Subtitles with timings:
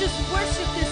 [0.00, 0.89] just worship this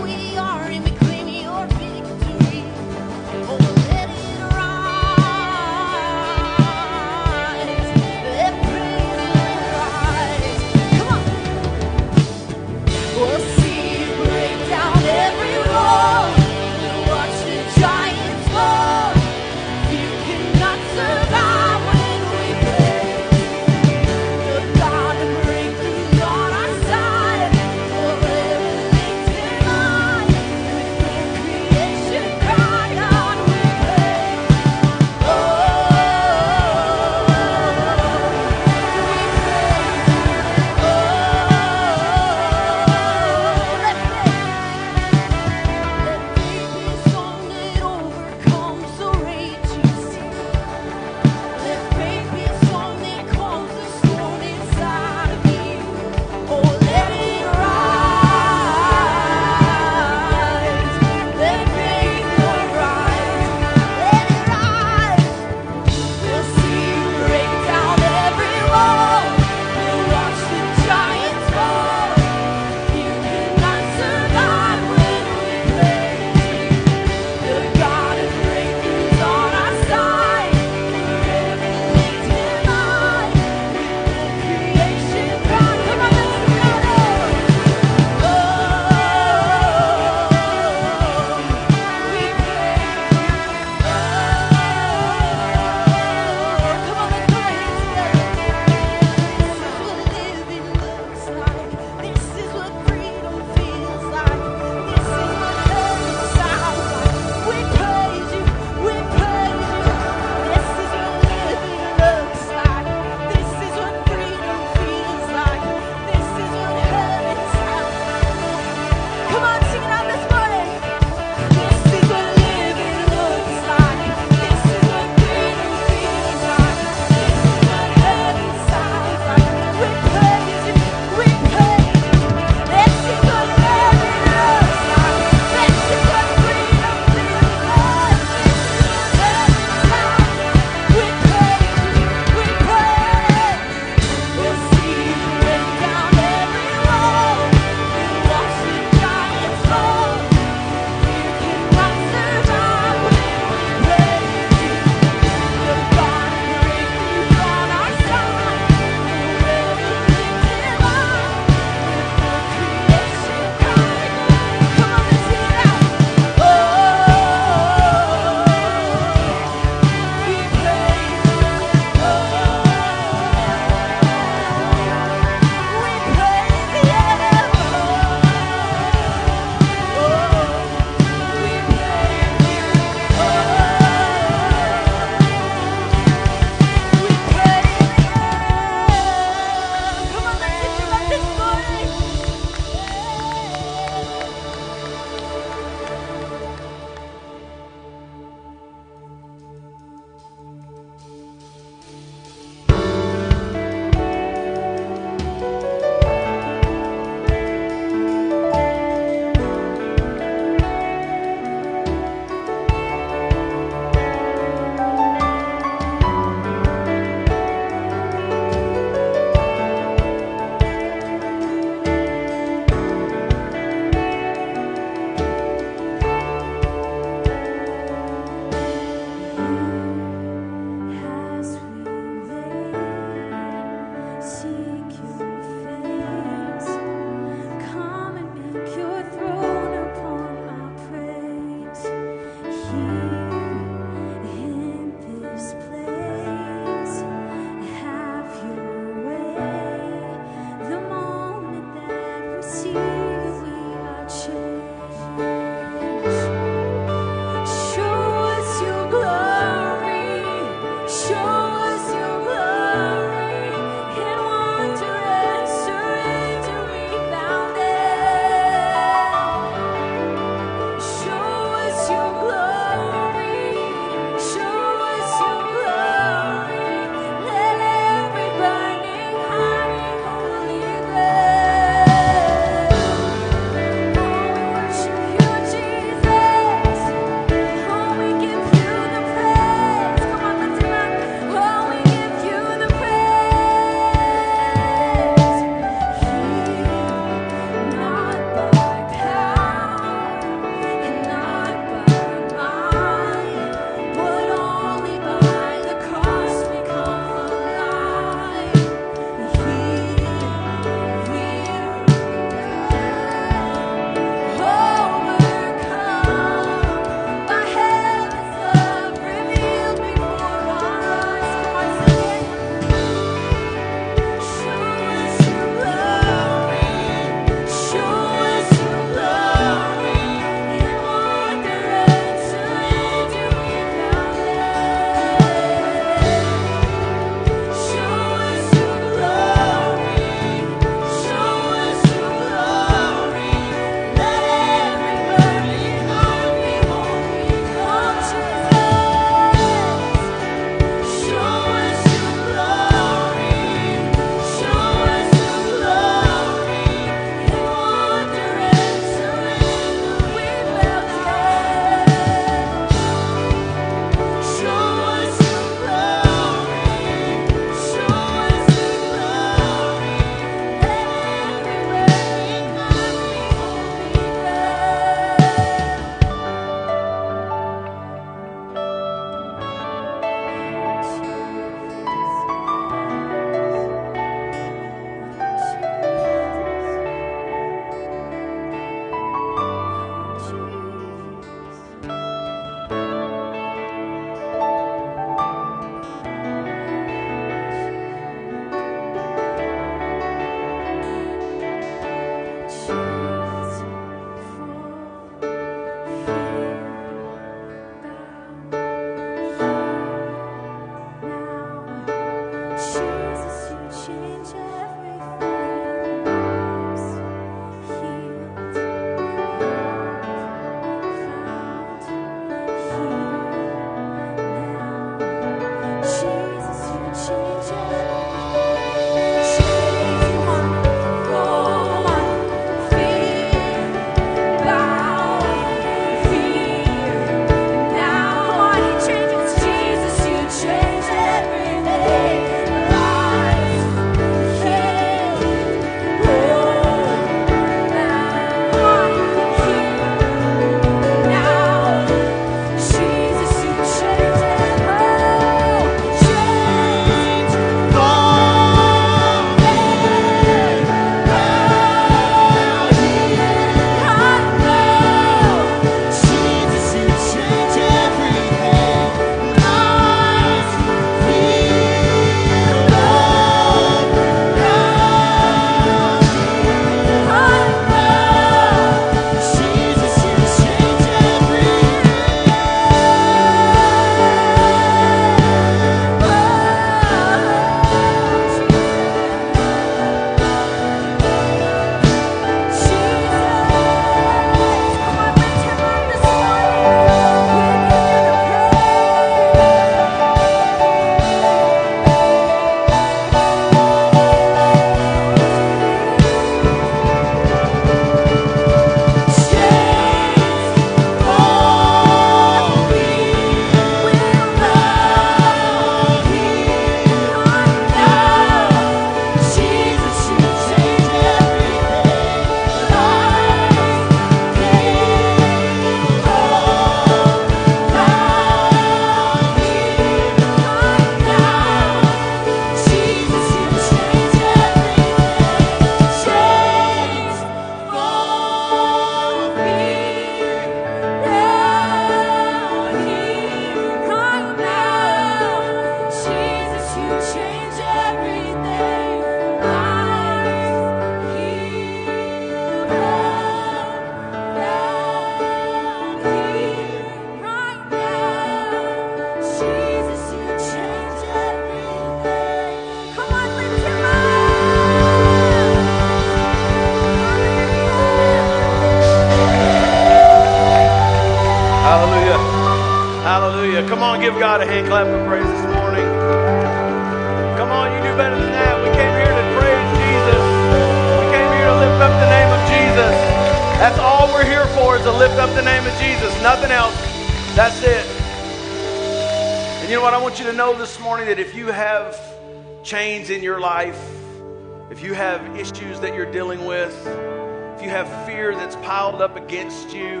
[599.24, 600.00] against you,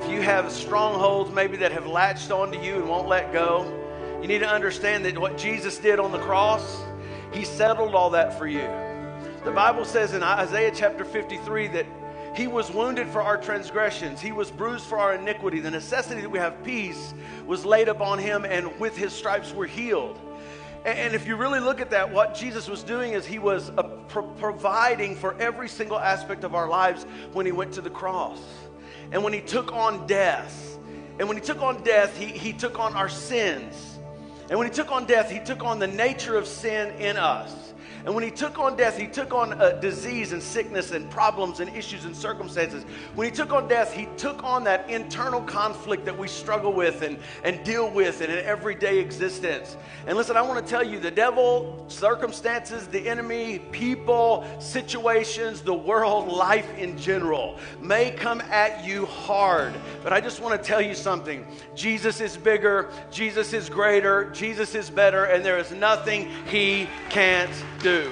[0.00, 3.78] if you have strongholds maybe that have latched onto you and won't let go,
[4.20, 6.82] you need to understand that what Jesus did on the cross,
[7.32, 8.68] He settled all that for you.
[9.44, 11.86] The Bible says in Isaiah chapter 53 that
[12.34, 15.60] He was wounded for our transgressions, He was bruised for our iniquity.
[15.60, 17.14] The necessity that we have peace
[17.46, 20.18] was laid upon Him, and with His stripes we're healed.
[20.84, 23.82] And- if you really look at that, what Jesus was doing is he was uh,
[24.08, 28.40] pro- providing for every single aspect of our lives when he went to the cross.
[29.12, 30.78] And when he took on death,
[31.18, 33.98] and when he took on death, he, he took on our sins.
[34.48, 37.54] And when he took on death, he took on the nature of sin in us.
[38.04, 41.60] And when he took on death, he took on uh, disease and sickness and problems
[41.60, 42.84] and issues and circumstances.
[43.14, 47.02] When he took on death, he took on that internal conflict that we struggle with
[47.02, 49.76] and, and deal with in an everyday existence.
[50.06, 55.74] And listen, I want to tell you the devil, circumstances, the enemy, people, situations, the
[55.74, 59.74] world, life in general may come at you hard.
[60.02, 64.74] But I just want to tell you something Jesus is bigger, Jesus is greater, Jesus
[64.74, 67.91] is better, and there is nothing he can't do.
[67.92, 68.10] So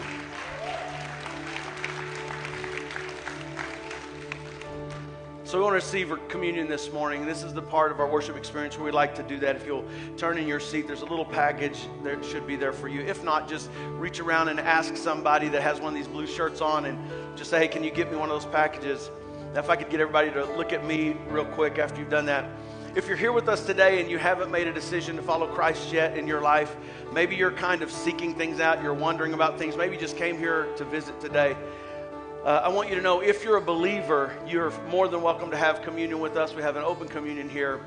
[5.54, 7.24] we want to receive communion this morning.
[7.24, 9.56] This is the part of our worship experience where we like to do that.
[9.56, 9.86] If you'll
[10.18, 13.00] turn in your seat, there's a little package that should be there for you.
[13.00, 16.60] If not, just reach around and ask somebody that has one of these blue shirts
[16.60, 16.98] on and
[17.34, 19.10] just say, hey, can you get me one of those packages?
[19.54, 22.44] If I could get everybody to look at me real quick after you've done that.
[22.96, 25.92] If you're here with us today and you haven't made a decision to follow Christ
[25.92, 26.74] yet in your life,
[27.12, 30.36] maybe you're kind of seeking things out, you're wondering about things, maybe you just came
[30.36, 31.56] here to visit today.
[32.44, 35.56] Uh, I want you to know if you're a believer, you're more than welcome to
[35.56, 36.52] have communion with us.
[36.52, 37.80] We have an open communion here.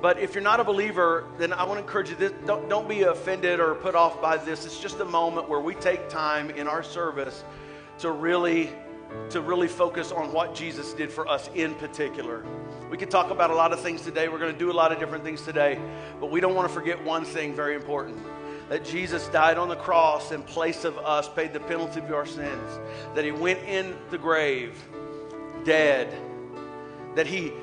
[0.00, 2.88] But if you're not a believer, then I want to encourage you this, don't, don't
[2.88, 4.66] be offended or put off by this.
[4.66, 7.44] It's just a moment where we take time in our service
[8.00, 8.70] to really
[9.30, 12.44] to really focus on what Jesus did for us in particular.
[12.92, 14.28] We could talk about a lot of things today.
[14.28, 15.80] We're going to do a lot of different things today,
[16.20, 18.18] but we don't want to forget one thing very important
[18.68, 22.26] that Jesus died on the cross in place of us, paid the penalty of our
[22.26, 22.80] sins,
[23.14, 24.78] that he went in the grave
[25.64, 26.14] dead,
[27.14, 27.54] that he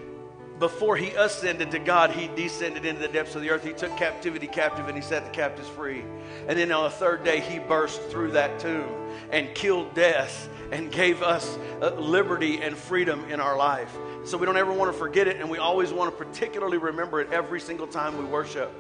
[0.57, 3.63] before he ascended to God, he descended into the depths of the earth.
[3.63, 6.03] He took captivity captive and he set the captives free.
[6.47, 8.89] And then on the third day, he burst through that tomb
[9.31, 13.95] and killed death and gave us uh, liberty and freedom in our life.
[14.25, 17.21] So we don't ever want to forget it, and we always want to particularly remember
[17.21, 18.71] it every single time we worship.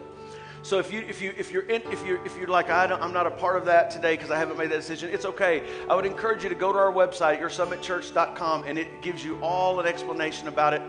[0.61, 3.01] So if you if you if you're in, if you if you're like I don't,
[3.01, 5.63] I'm not a part of that today because I haven't made that decision, it's okay.
[5.89, 9.79] I would encourage you to go to our website, yoursummitchurch.com, and it gives you all
[9.79, 10.81] an explanation about it,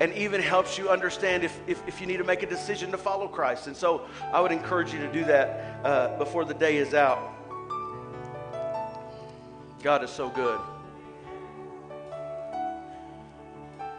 [0.00, 2.98] and even helps you understand if if, if you need to make a decision to
[2.98, 3.68] follow Christ.
[3.68, 7.32] And so I would encourage you to do that uh, before the day is out.
[9.82, 10.60] God is so good.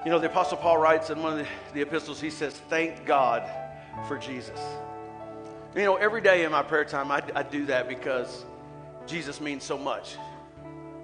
[0.06, 3.06] You know, the Apostle Paul writes in one of the, the epistles, he says, Thank
[3.06, 3.50] God
[4.08, 4.60] for Jesus.
[5.76, 8.44] You know, every day in my prayer time, I, I do that because
[9.08, 10.18] Jesus means so much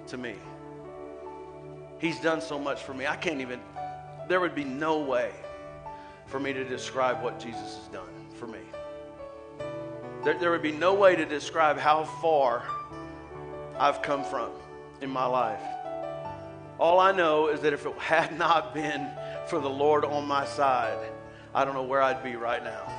[0.08, 0.34] to me.
[1.98, 3.06] He's done so much for me.
[3.06, 3.60] I can't even,
[4.28, 5.32] there would be no way
[6.26, 8.60] for me to describe what Jesus has done for me.
[10.24, 12.64] There, there would be no way to describe how far
[13.78, 14.50] I've come from
[15.00, 15.62] in my life.
[16.80, 19.06] All I know is that if it had not been
[19.48, 20.96] for the Lord on my side,
[21.54, 22.90] I don't know where I'd be right now.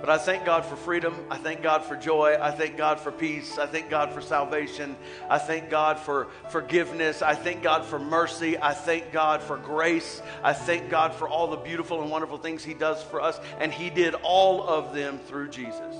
[0.00, 1.14] But I thank God for freedom.
[1.30, 2.36] I thank God for joy.
[2.38, 3.58] I thank God for peace.
[3.58, 4.96] I thank God for salvation.
[5.30, 7.22] I thank God for forgiveness.
[7.22, 8.58] I thank God for mercy.
[8.58, 10.20] I thank God for grace.
[10.42, 13.38] I thank God for all the beautiful and wonderful things He does for us.
[13.60, 15.94] And He did all of them through Jesus.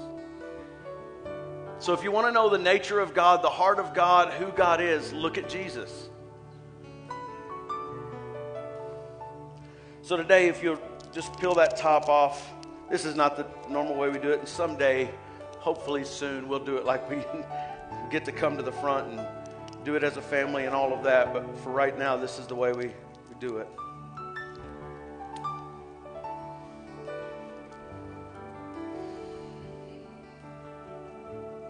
[1.85, 4.51] So if you want to know the nature of God, the heart of God, who
[4.53, 6.09] God is, look at Jesus.
[10.01, 10.81] So today, if you'll
[11.13, 12.55] just peel that top off,
[12.91, 14.39] this is not the normal way we do it.
[14.39, 15.11] And someday,
[15.59, 17.23] hopefully soon, we'll do it like we
[18.11, 19.29] get to come to the front and
[19.85, 21.35] do it as a family and all of that.
[21.35, 23.69] But for right now, this is the way we, we do it.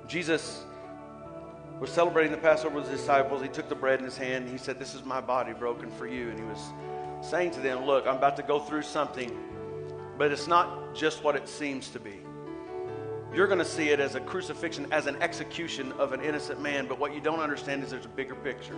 [0.06, 0.64] Jesus
[1.80, 3.42] was celebrating the Passover with his disciples.
[3.42, 4.48] He took the bread in his hand.
[4.48, 6.30] He said, This is my body broken for you.
[6.30, 6.60] And he was
[7.22, 9.36] saying to them, Look, I'm about to go through something,
[10.18, 12.20] but it's not just what it seems to be.
[13.34, 16.86] You're going to see it as a crucifixion, as an execution of an innocent man,
[16.86, 18.76] but what you don't understand is there's a bigger picture.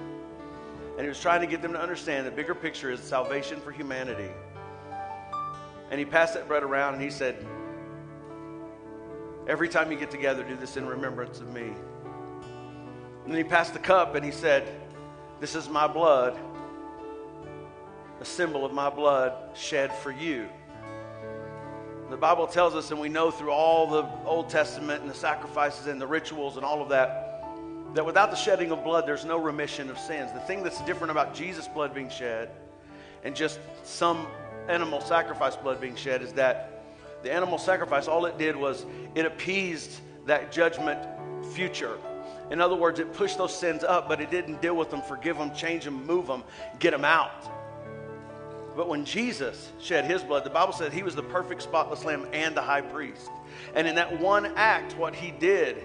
[0.97, 3.71] And he was trying to get them to understand the bigger picture is salvation for
[3.71, 4.31] humanity.
[5.91, 7.37] And he passed that bread around and he said,
[9.49, 11.73] Every time you get together, do this in remembrance of me.
[13.25, 14.69] And then he passed the cup and he said,
[15.41, 16.37] This is my blood,
[18.21, 20.49] a symbol of my blood shed for you.
[22.11, 25.87] The Bible tells us, and we know through all the Old Testament and the sacrifices
[25.87, 27.45] and the rituals and all of that,
[27.95, 30.33] that without the shedding of blood, there's no remission of sins.
[30.33, 32.51] The thing that's different about Jesus' blood being shed
[33.25, 34.27] and just some
[34.69, 36.76] animal sacrifice blood being shed is that
[37.27, 41.01] the animal sacrifice, all it did was it appeased that judgment
[41.53, 41.99] future.
[42.53, 45.37] In other words, it pushed those sins up, but it didn't deal with them, forgive
[45.37, 46.45] them, change them, move them,
[46.79, 47.51] get them out.
[48.77, 52.29] But when Jesus shed his blood, the Bible said he was the perfect, spotless lamb
[52.33, 53.29] and the high priest.
[53.75, 55.83] And in that one act, what he did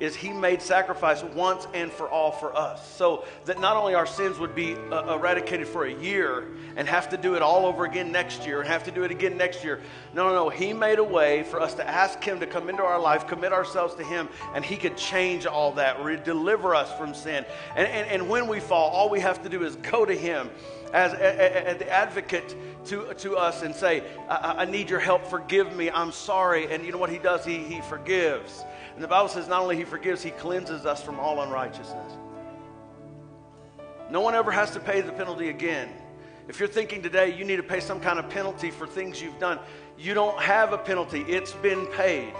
[0.00, 2.96] is he made sacrifice once and for all for us.
[2.96, 7.10] So that not only our sins would be uh, eradicated for a year and have
[7.10, 9.62] to do it all over again next year and have to do it again next
[9.62, 9.80] year.
[10.14, 10.48] No, no, no.
[10.48, 13.52] He made a way for us to ask him to come into our life, commit
[13.52, 17.44] ourselves to him, and he could change all that, re- deliver us from sin.
[17.76, 20.50] And, and, and when we fall, all we have to do is go to him
[20.92, 25.90] as, the advocate to, to us and say, I, I need your help, forgive me,
[25.90, 26.72] I'm sorry.
[26.72, 27.44] And you know what he does?
[27.44, 28.64] He, he forgives.
[28.94, 32.12] And the Bible says not only he forgives, he cleanses us from all unrighteousness.
[34.10, 35.88] No one ever has to pay the penalty again.
[36.48, 39.38] If you're thinking today you need to pay some kind of penalty for things you've
[39.38, 39.60] done,
[39.98, 41.22] you don't have a penalty.
[41.22, 42.32] It's been paid.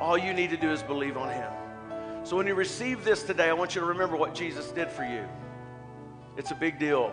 [0.00, 1.52] All you need to do is believe on him.
[2.24, 5.04] So when you receive this today, I want you to remember what Jesus did for
[5.04, 5.24] you.
[6.36, 7.12] It's a big deal.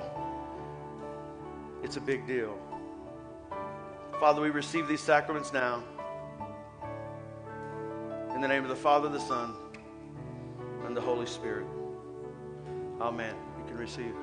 [1.83, 2.57] It's a big deal.
[4.19, 5.83] Father, we receive these sacraments now.
[8.39, 9.53] In the name of the Father, the Son,
[10.85, 11.67] and the Holy Spirit.
[13.01, 13.35] Amen.
[13.57, 14.13] You can receive.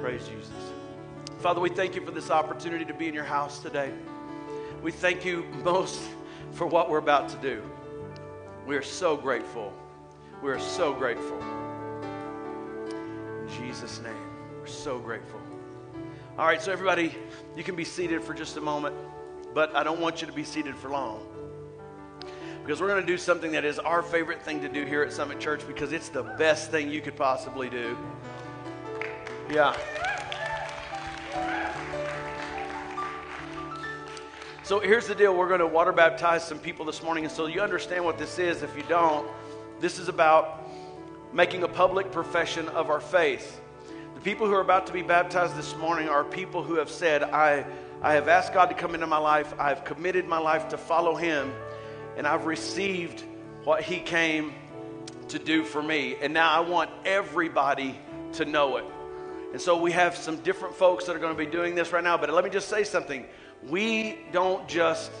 [0.00, 0.50] Praise Jesus.
[1.38, 3.92] Father, we thank you for this opportunity to be in your house today.
[4.82, 6.00] We thank you most
[6.54, 7.62] for what we're about to do.
[8.66, 9.72] We are so grateful.
[10.42, 11.40] We are so grateful.
[12.82, 14.12] In Jesus' name,
[14.58, 15.45] we're so grateful.
[16.38, 17.14] All right, so everybody,
[17.56, 18.94] you can be seated for just a moment,
[19.54, 21.26] but I don't want you to be seated for long.
[22.62, 25.14] Because we're going to do something that is our favorite thing to do here at
[25.14, 27.96] Summit Church because it's the best thing you could possibly do.
[29.50, 29.74] Yeah.
[34.62, 37.24] So here's the deal we're going to water baptize some people this morning.
[37.24, 38.62] And so you understand what this is.
[38.62, 39.26] If you don't,
[39.80, 40.68] this is about
[41.32, 43.62] making a public profession of our faith.
[44.26, 47.64] People who are about to be baptized this morning are people who have said, I,
[48.02, 51.14] I have asked God to come into my life, I've committed my life to follow
[51.14, 51.52] Him,
[52.16, 53.22] and I've received
[53.62, 54.52] what He came
[55.28, 56.16] to do for me.
[56.20, 58.00] And now I want everybody
[58.32, 58.84] to know it.
[59.52, 62.02] And so we have some different folks that are going to be doing this right
[62.02, 62.16] now.
[62.16, 63.26] But let me just say something.
[63.68, 65.12] We don't just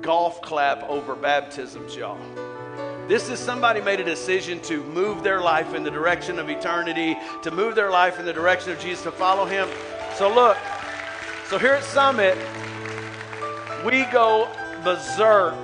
[0.00, 2.18] golf clap over baptisms, y'all.
[3.06, 7.18] This is somebody made a decision to move their life in the direction of eternity,
[7.42, 9.68] to move their life in the direction of Jesus, to follow Him.
[10.14, 10.56] So, look,
[11.48, 12.38] so here at Summit,
[13.84, 14.48] we go
[14.82, 15.54] berserk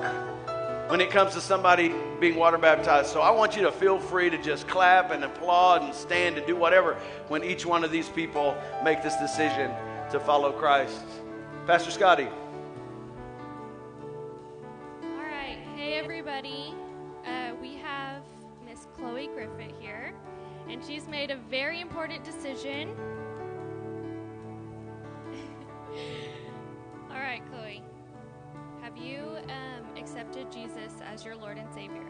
[0.90, 3.09] when it comes to somebody being water baptized.
[3.09, 6.46] So, I want you to feel free to just clap and applaud and stand and
[6.46, 6.98] do whatever
[7.29, 9.70] when each one of these people make this decision
[10.11, 11.00] to follow Christ.
[11.66, 12.29] Pastor Scotty.
[15.03, 15.57] All right.
[15.74, 16.74] Hey, everybody.
[17.27, 18.23] Uh, we have
[18.67, 20.13] Miss Chloe Griffith here,
[20.69, 22.91] and she's made a very important decision.
[27.11, 27.83] All right, Chloe.
[28.83, 32.07] Have you um, accepted Jesus as your Lord and Savior?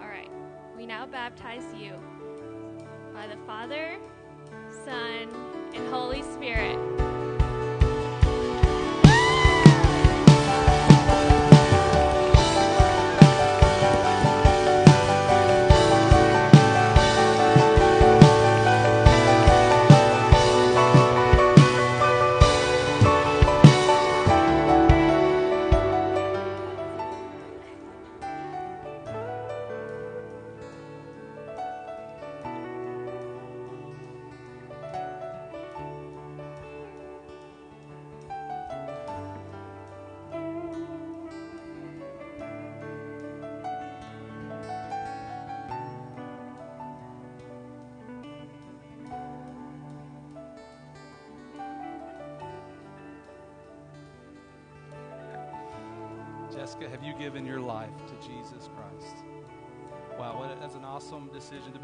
[0.00, 0.30] All right.
[0.76, 1.94] We now baptize you
[3.12, 3.98] by the Father,
[4.84, 5.28] Son,
[5.74, 6.78] and Holy Spirit.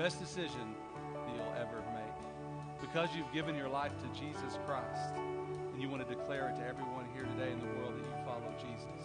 [0.08, 0.74] Best decision
[1.12, 2.80] that you'll ever make.
[2.80, 6.66] Because you've given your life to Jesus Christ and you want to declare it to
[6.66, 9.04] everyone here today in the world that you follow Jesus,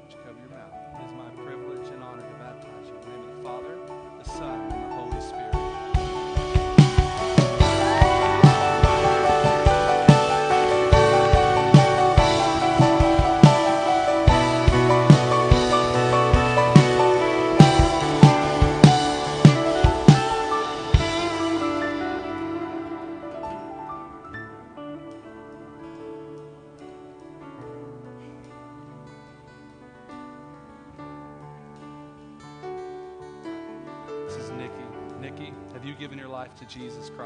[0.00, 0.87] would you cover your mouth?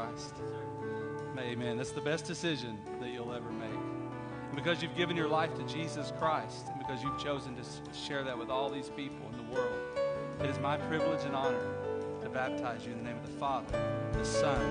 [0.03, 0.33] Christ?
[1.37, 1.77] Amen.
[1.77, 3.69] That's the best decision that you'll ever make.
[3.69, 7.63] And because you've given your life to Jesus Christ, and because you've chosen to
[7.97, 9.73] share that with all these people in the world,
[10.41, 11.73] it is my privilege and honor
[12.21, 14.61] to baptize you in the name of the Father, the Son,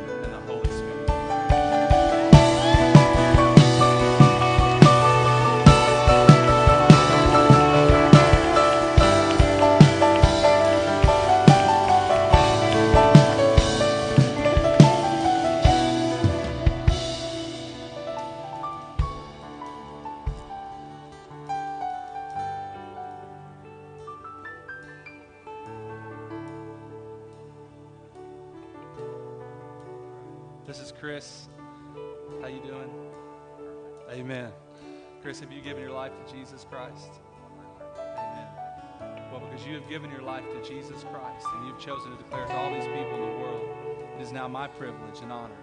[40.33, 43.37] life to Jesus Christ and you've chosen to declare to all these people in the
[43.37, 43.69] world,
[44.17, 45.55] it is now my privilege and honor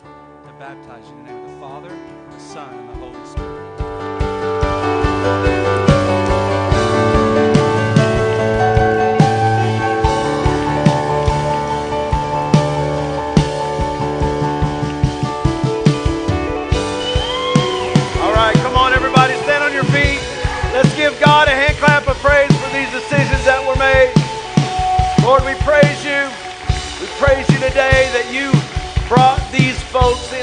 [0.43, 1.89] to baptize you in the name of the Father,
[2.29, 5.58] the Son, and the Holy Spirit.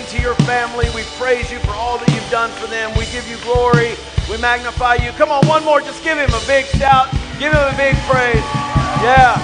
[0.07, 0.87] Into your family.
[0.95, 2.97] We praise you for all that you've done for them.
[2.97, 3.95] We give you glory.
[4.31, 5.11] We magnify you.
[5.13, 5.81] Come on, one more.
[5.81, 7.11] Just give him a big shout.
[7.39, 8.45] Give him a big praise.
[9.03, 9.35] Yeah,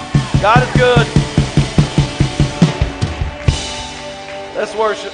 [0.41, 1.07] God is good.
[4.57, 5.13] Let's worship.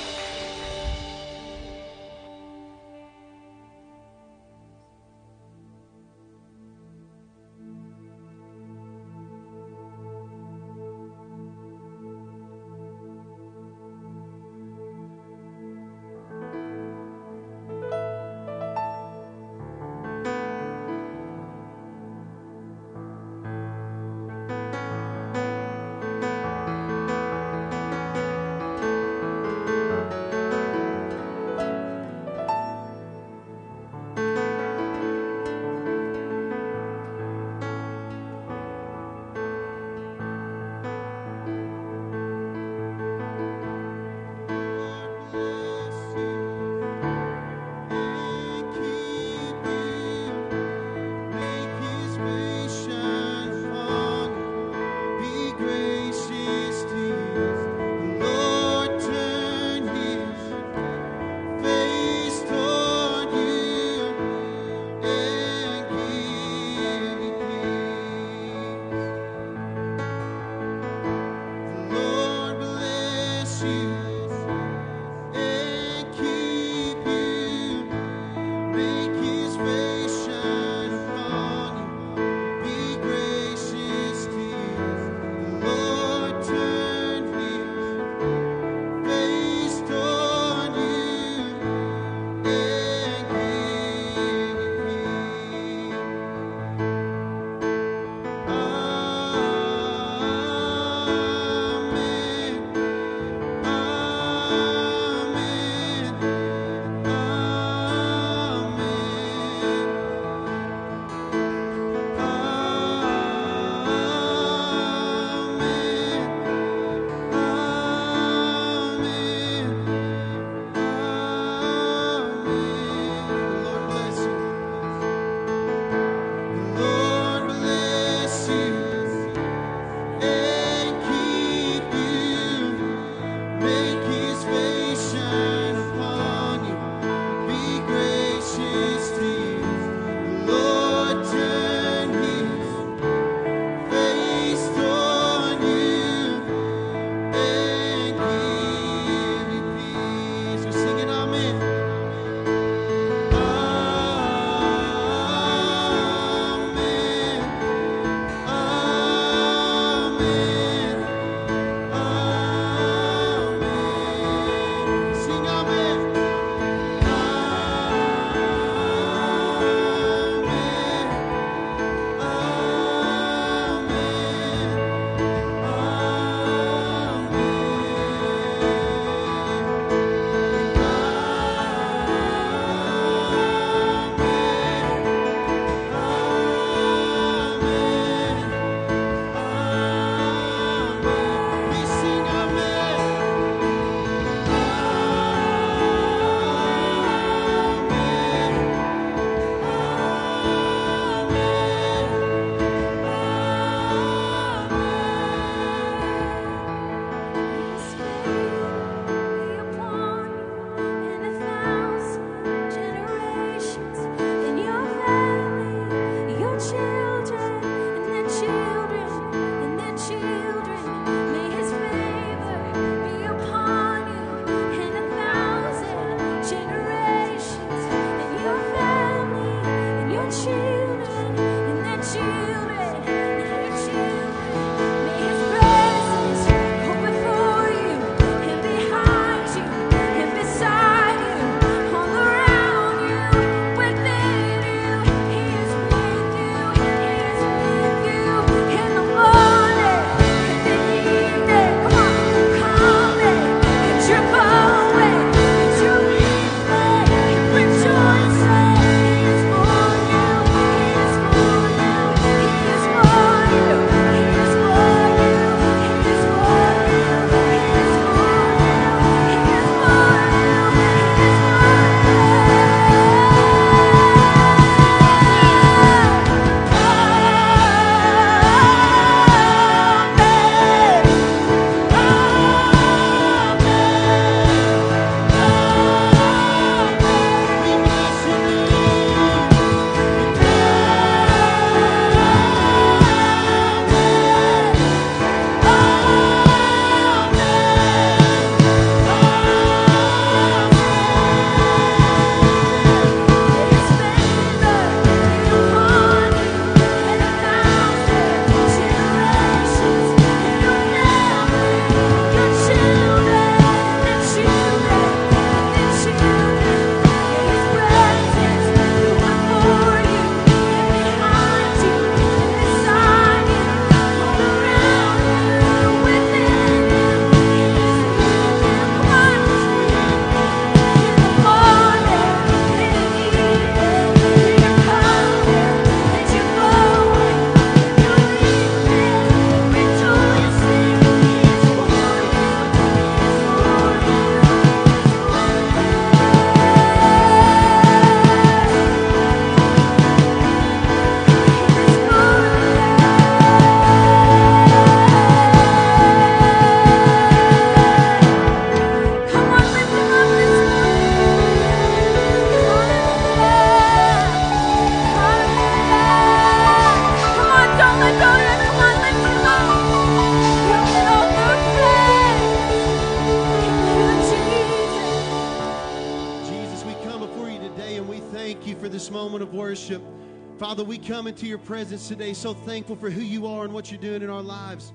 [380.69, 383.91] Father, we come into your presence today so thankful for who you are and what
[383.91, 384.93] you're doing in our lives.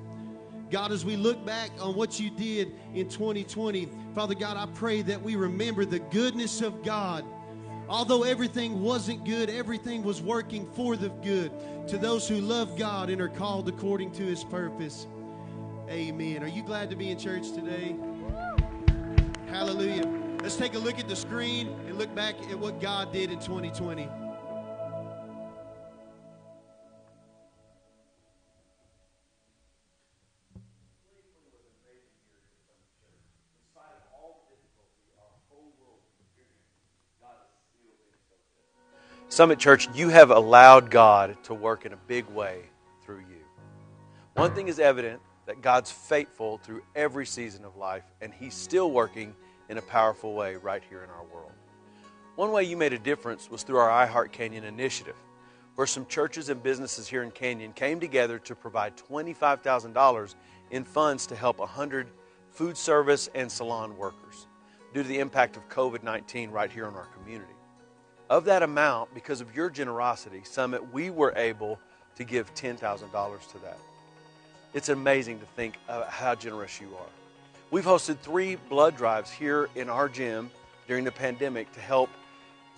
[0.69, 5.01] God, as we look back on what you did in 2020, Father God, I pray
[5.01, 7.25] that we remember the goodness of God.
[7.89, 11.51] Although everything wasn't good, everything was working for the good
[11.87, 15.07] to those who love God and are called according to his purpose.
[15.89, 16.43] Amen.
[16.43, 17.95] Are you glad to be in church today?
[19.47, 20.05] Hallelujah.
[20.43, 23.39] Let's take a look at the screen and look back at what God did in
[23.39, 24.07] 2020.
[39.33, 42.59] Summit Church, you have allowed God to work in a big way
[43.03, 43.43] through you.
[44.35, 48.91] One thing is evident that God's faithful through every season of life, and He's still
[48.91, 49.33] working
[49.69, 51.51] in a powerful way right here in our world.
[52.35, 55.15] One way you made a difference was through our I Heart Canyon initiative,
[55.73, 60.35] where some churches and businesses here in Canyon came together to provide $25,000
[60.69, 62.05] in funds to help 100
[62.51, 64.45] food service and salon workers
[64.93, 67.55] due to the impact of COVID 19 right here in our community.
[68.33, 71.77] Of that amount, because of your generosity, Summit, we were able
[72.15, 73.77] to give $10,000 to that.
[74.73, 77.11] It's amazing to think of how generous you are.
[77.69, 80.49] We've hosted three blood drives here in our gym
[80.87, 82.09] during the pandemic to help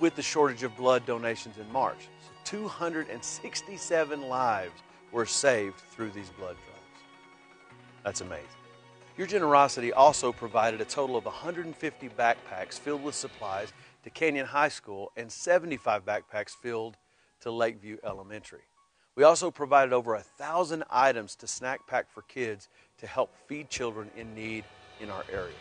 [0.02, 2.10] with the shortage of blood donations in March.
[2.28, 4.82] So 267 lives
[5.14, 7.06] were saved through these blood drives.
[8.04, 8.50] That's amazing.
[9.18, 13.72] Your generosity also provided a total of 150 backpacks filled with supplies
[14.06, 16.96] to Canyon High School and 75 backpacks filled
[17.42, 18.62] to Lakeview Elementary.
[19.16, 23.68] We also provided over a thousand items to Snack Pack for Kids to help feed
[23.68, 24.64] children in need
[25.02, 25.56] in our area.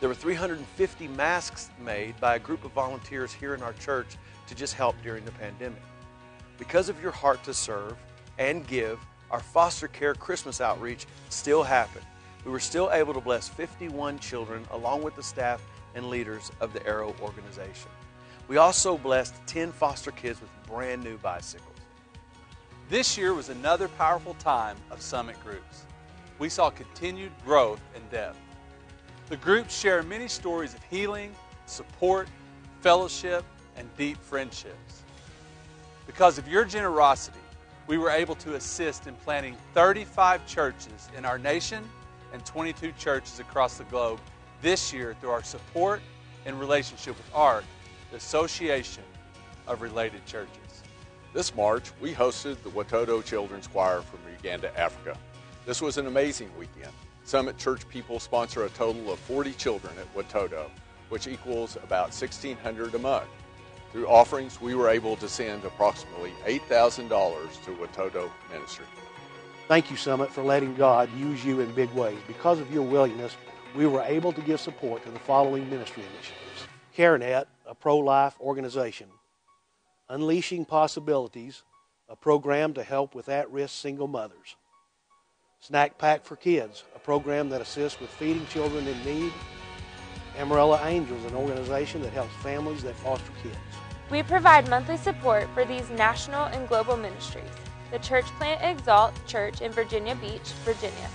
[0.00, 4.16] There were 350 masks made by a group of volunteers here in our church
[4.48, 5.82] to just help during the pandemic.
[6.58, 7.94] Because of your heart to serve
[8.38, 8.98] and give,
[9.30, 12.06] our foster care Christmas outreach still happened.
[12.44, 15.62] We were still able to bless 51 children along with the staff
[15.94, 17.90] and leaders of the Arrow organization.
[18.48, 21.68] We also blessed 10 foster kids with brand new bicycles.
[22.88, 25.84] This year was another powerful time of summit groups.
[26.38, 28.38] We saw continued growth and depth.
[29.28, 31.34] The groups share many stories of healing,
[31.66, 32.28] support,
[32.80, 33.44] fellowship,
[33.76, 35.02] and deep friendships.
[36.06, 37.38] Because of your generosity,
[37.86, 41.88] we were able to assist in planting 35 churches in our nation
[42.32, 44.20] and 22 churches across the globe
[44.62, 46.00] this year through our support
[46.46, 47.64] and relationship with ARC,
[48.10, 49.02] the Association
[49.66, 50.82] of Related Churches.
[51.34, 55.18] This March, we hosted the Watoto Children's Choir from Uganda, Africa.
[55.66, 56.92] This was an amazing weekend.
[57.24, 60.70] Summit Church people sponsor a total of 40 children at Watoto,
[61.08, 63.28] which equals about 1,600 a month.
[63.92, 68.86] Through offerings, we were able to send approximately $8,000 to Watoto Ministry.
[69.68, 72.18] Thank you, Summit, for letting God use you in big ways.
[72.26, 73.36] Because of your willingness,
[73.74, 78.36] we were able to give support to the following ministry initiatives CareNet, a pro life
[78.40, 79.08] organization,
[80.08, 81.62] Unleashing Possibilities,
[82.08, 84.56] a program to help with at risk single mothers,
[85.60, 89.32] Snack Pack for Kids, a program that assists with feeding children in need,
[90.36, 93.56] Amarillo Angels, an organization that helps families that foster kids.
[94.10, 97.44] We provide monthly support for these national and global ministries.
[97.90, 101.08] The Church Plant Exalt Church in Virginia Beach, Virginia.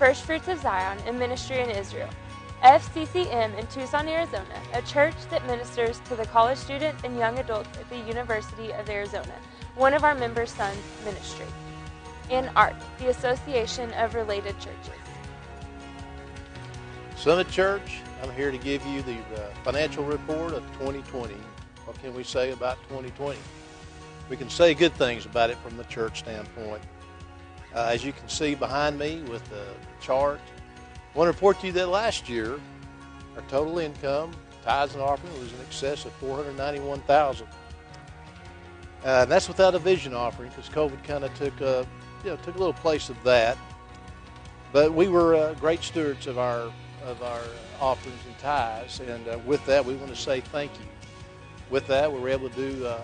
[0.00, 2.08] First Fruits of Zion, and ministry in Israel.
[2.62, 7.68] FCCM in Tucson, Arizona, a church that ministers to the college students and young adults
[7.78, 9.34] at the University of Arizona,
[9.74, 11.44] one of our members' sons' ministry.
[12.30, 15.00] And ARC, the Association of Related Churches.
[17.14, 21.34] Summit Church, I'm here to give you the uh, financial report of 2020.
[21.84, 23.38] What can we say about 2020?
[24.30, 26.80] We can say good things about it from the church standpoint.
[27.74, 29.62] Uh, as you can see behind me with the
[30.00, 30.40] chart,
[31.14, 32.60] I want to report to you that last year,
[33.36, 34.32] our total income,
[34.64, 37.46] tithes and offering, was in excess of 491000
[39.02, 41.86] uh, and that's without a vision offering because COVID kind of took a,
[42.22, 43.56] you know, took a little place of that.
[44.72, 46.70] But we were uh, great stewards of our
[47.04, 47.40] of our
[47.80, 50.86] offerings and tithes, and uh, with that, we want to say thank you.
[51.70, 53.00] With that, we were able to do uh,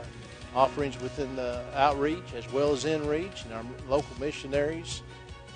[0.54, 5.02] offerings within the outreach as well as in reach, and our local missionaries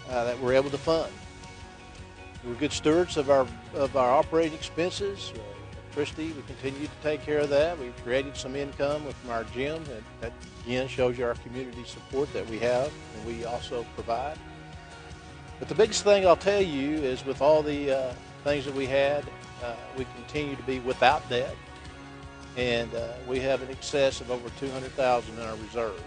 [0.09, 1.13] uh, that we're able to fund.
[2.45, 5.33] We're good stewards of our of our operating expenses.
[5.37, 5.41] Uh,
[5.95, 7.79] Christy, we continue to take care of that.
[7.79, 10.33] We've created some income from our gym, and that
[10.65, 14.39] again shows you our community support that we have and we also provide.
[15.59, 18.15] But the biggest thing I'll tell you is with all the uh,
[18.45, 19.25] things that we had,
[19.63, 21.55] uh, we continue to be without debt.
[22.57, 26.03] and uh, we have an excess of over 200,000 in our reserves.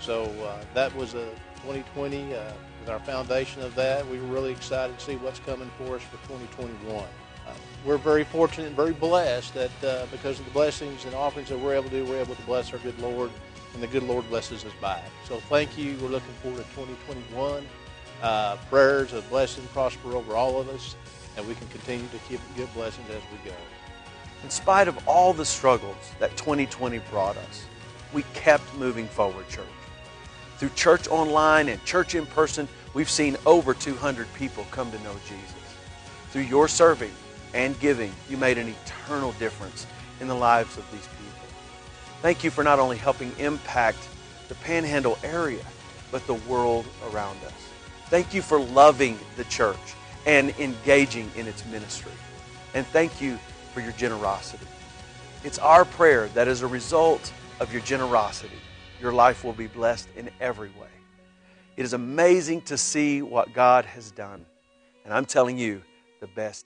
[0.00, 1.28] So uh, that was a
[1.62, 2.34] 2020
[2.88, 4.06] our foundation of that.
[4.08, 6.96] We were really excited to see what's coming for us for 2021.
[6.96, 7.52] Uh,
[7.84, 11.58] we're very fortunate and very blessed that uh, because of the blessings and offerings that
[11.58, 13.30] we're able to do, we're able to bless our good Lord,
[13.74, 15.04] and the good Lord blesses us back.
[15.24, 15.96] So thank you.
[16.00, 17.66] We're looking forward to 2021.
[18.22, 20.96] Uh, prayers of blessing prosper over all of us,
[21.36, 23.56] and we can continue to keep give blessings as we go.
[24.42, 27.66] In spite of all the struggles that 2020 brought us,
[28.12, 29.66] we kept moving forward, church.
[30.58, 35.14] Through church online and church in person, we've seen over 200 people come to know
[35.28, 35.54] Jesus.
[36.30, 37.12] Through your serving
[37.52, 39.86] and giving, you made an eternal difference
[40.20, 41.48] in the lives of these people.
[42.22, 43.98] Thank you for not only helping impact
[44.48, 45.64] the Panhandle area,
[46.10, 47.52] but the world around us.
[48.06, 49.76] Thank you for loving the church
[50.26, 52.12] and engaging in its ministry.
[52.74, 53.38] And thank you
[53.72, 54.66] for your generosity.
[55.42, 58.56] It's our prayer that as a result of your generosity,
[59.04, 60.88] your life will be blessed in every way.
[61.76, 64.46] It is amazing to see what God has done.
[65.04, 65.82] And I'm telling you,
[66.20, 66.64] the best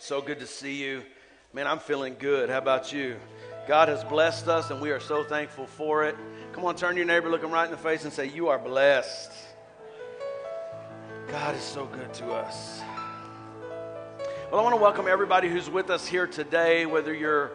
[0.00, 1.02] So good to see you.
[1.52, 2.50] Man, I'm feeling good.
[2.50, 3.16] How about you?
[3.66, 6.14] God has blessed us, and we are so thankful for it.
[6.52, 8.60] Come on, turn your neighbor, look him right in the face, and say, You are
[8.60, 9.32] blessed.
[11.26, 12.80] God is so good to us.
[14.52, 17.50] Well, I want to welcome everybody who's with us here today, whether you're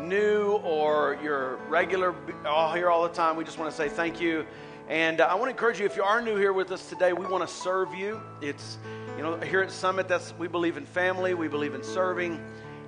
[0.00, 3.36] new or you're regular, all here all the time.
[3.36, 4.44] We just want to say thank you.
[4.88, 7.12] And uh, I want to encourage you, if you are new here with us today,
[7.12, 8.20] we want to serve you.
[8.40, 8.76] It's,
[9.16, 12.38] you know, here at Summit, that's we believe in family, we believe in serving,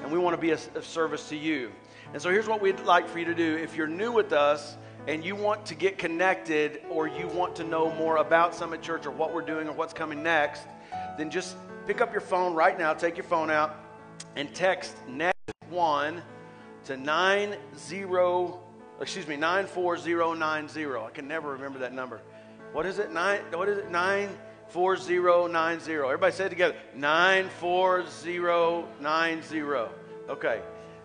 [0.03, 1.73] and we want to be of service to you.
[2.13, 3.57] And so here's what we'd like for you to do.
[3.57, 4.77] If you're new with us
[5.07, 9.07] and you want to get connected or you want to know more about Summit Church
[9.07, 10.63] or what we're doing or what's coming next,
[11.17, 11.57] then just
[11.87, 13.77] pick up your phone right now, take your phone out,
[14.37, 15.35] and text next
[15.71, 16.23] one
[16.85, 17.57] to 90
[19.01, 22.21] excuse me 94090 i can never remember that number
[22.73, 23.91] what is it nine what is it
[24.69, 26.77] 94090 everybody say it together.
[26.95, 29.63] 94090
[30.29, 30.61] okay.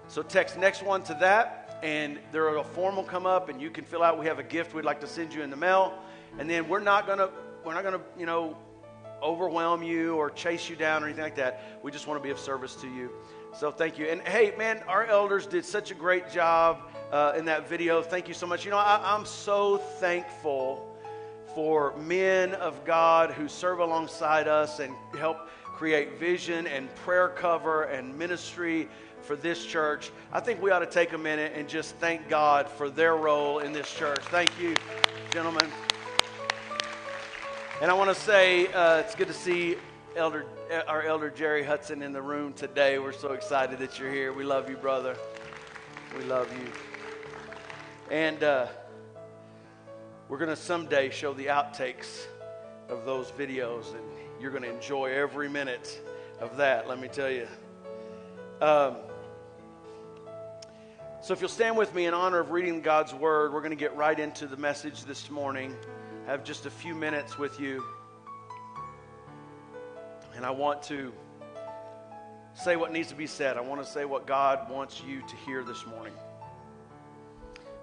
[0.07, 3.69] So text next one to that and there a form will come up and you
[3.69, 4.19] can fill out.
[4.19, 5.97] We have a gift we'd like to send you in the mail.
[6.39, 7.29] And then we're not gonna
[7.63, 8.57] we're not gonna you know
[9.21, 11.79] overwhelm you or chase you down or anything like that.
[11.81, 13.11] We just want to be of service to you.
[13.57, 14.07] So thank you.
[14.07, 18.01] And hey, man, our elders did such a great job uh, in that video.
[18.01, 18.65] Thank you so much.
[18.65, 20.92] You know, I, I'm so thankful
[21.53, 25.37] for men of God who serve alongside us and help
[25.75, 28.87] create vision and prayer cover and ministry
[29.21, 30.11] for this church.
[30.31, 33.59] I think we ought to take a minute and just thank God for their role
[33.59, 34.19] in this church.
[34.25, 34.75] Thank you,
[35.31, 35.69] gentlemen.
[37.81, 39.77] And I want to say uh, it's good to see
[40.15, 40.45] Elder,
[40.87, 42.99] our elder Jerry Hudson in the room today.
[42.99, 44.31] We're so excited that you're here.
[44.31, 45.17] We love you, brother.
[46.17, 46.71] We love you.
[48.11, 48.67] And uh,
[50.33, 52.25] we're going to someday show the outtakes
[52.89, 54.03] of those videos, and
[54.41, 56.01] you're going to enjoy every minute
[56.41, 57.47] of that, let me tell you.
[58.59, 58.95] Um,
[61.21, 63.75] so, if you'll stand with me in honor of reading God's Word, we're going to
[63.75, 65.75] get right into the message this morning.
[66.25, 67.83] I have just a few minutes with you.
[70.35, 71.13] And I want to
[72.55, 73.55] say what needs to be said.
[73.55, 76.13] I want to say what God wants you to hear this morning.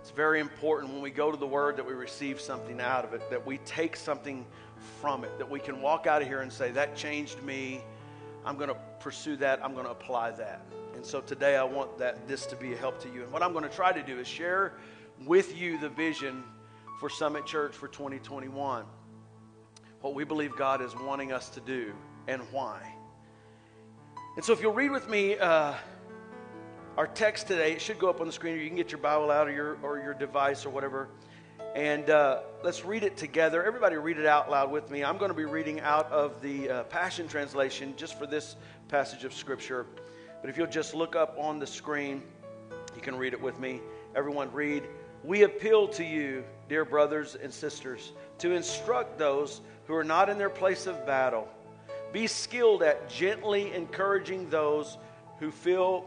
[0.01, 3.13] It's very important when we go to the Word that we receive something out of
[3.13, 4.47] it, that we take something
[5.01, 7.83] from it, that we can walk out of here and say, That changed me.
[8.45, 9.63] I'm going to pursue that.
[9.63, 10.63] I'm going to apply that.
[10.95, 13.23] And so today I want that this to be a help to you.
[13.23, 14.75] And what I'm going to try to do is share
[15.27, 16.45] with you the vision
[16.99, 18.85] for Summit Church for 2021.
[20.01, 21.93] What we believe God is wanting us to do
[22.27, 22.81] and why.
[24.37, 25.75] And so if you'll read with me uh,
[27.01, 29.01] our text today, it should go up on the screen, or you can get your
[29.01, 31.09] Bible out or your, or your device or whatever.
[31.75, 33.65] And uh, let's read it together.
[33.65, 35.03] Everybody read it out loud with me.
[35.03, 38.57] I'm going to be reading out of the uh, Passion Translation just for this
[38.89, 39.87] passage of Scripture.
[40.43, 42.23] But if you'll just look up on the screen,
[42.95, 43.81] you can read it with me.
[44.15, 44.83] Everyone, read.
[45.25, 50.37] We appeal to you, dear brothers and sisters, to instruct those who are not in
[50.37, 51.49] their place of battle.
[52.13, 54.99] Be skilled at gently encouraging those
[55.39, 56.05] who feel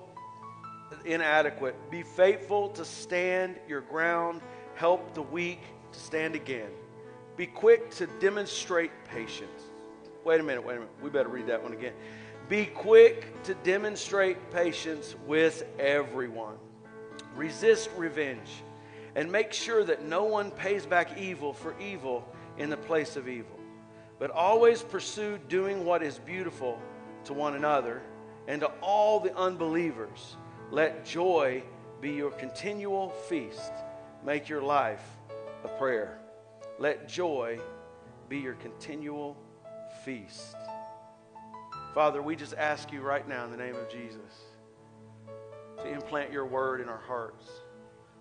[1.05, 1.75] inadequate.
[1.91, 4.41] Be faithful to stand your ground.
[4.75, 6.69] Help the weak to stand again.
[7.35, 9.63] Be quick to demonstrate patience.
[10.23, 10.93] Wait a minute, wait a minute.
[11.01, 11.93] We better read that one again.
[12.49, 16.55] Be quick to demonstrate patience with everyone.
[17.35, 18.49] Resist revenge
[19.15, 22.27] and make sure that no one pays back evil for evil
[22.57, 23.59] in the place of evil.
[24.19, 26.79] But always pursue doing what is beautiful
[27.25, 28.01] to one another
[28.47, 30.37] and to all the unbelievers.
[30.73, 31.61] Let joy
[32.01, 33.71] be your continual feast.
[34.25, 35.05] Make your life
[35.63, 36.17] a prayer.
[36.79, 37.59] Let joy
[38.27, 39.37] be your continual
[40.03, 40.55] feast.
[41.93, 44.45] Father, we just ask you right now in the name of Jesus
[45.77, 47.47] to implant your word in our hearts,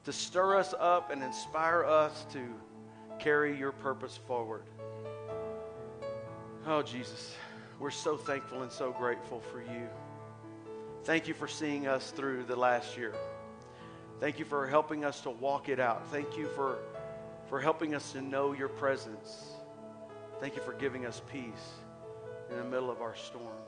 [0.05, 2.41] to stir us up and inspire us to
[3.19, 4.65] carry your purpose forward.
[6.67, 7.35] Oh, Jesus,
[7.81, 9.89] we're so thankful and so grateful for you.
[11.05, 13.13] Thank you for seeing us through the last year.
[14.21, 16.07] Thank you for helping us to walk it out.
[16.13, 16.79] Thank you for,
[17.49, 19.55] for helping us to know your presence.
[20.39, 21.73] Thank you for giving us peace
[22.51, 23.59] in the middle of our storm.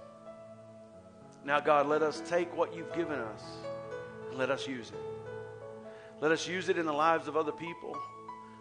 [1.45, 3.43] Now, God, let us take what you've given us
[4.30, 5.74] and let us use it.
[6.20, 7.97] Let us use it in the lives of other people.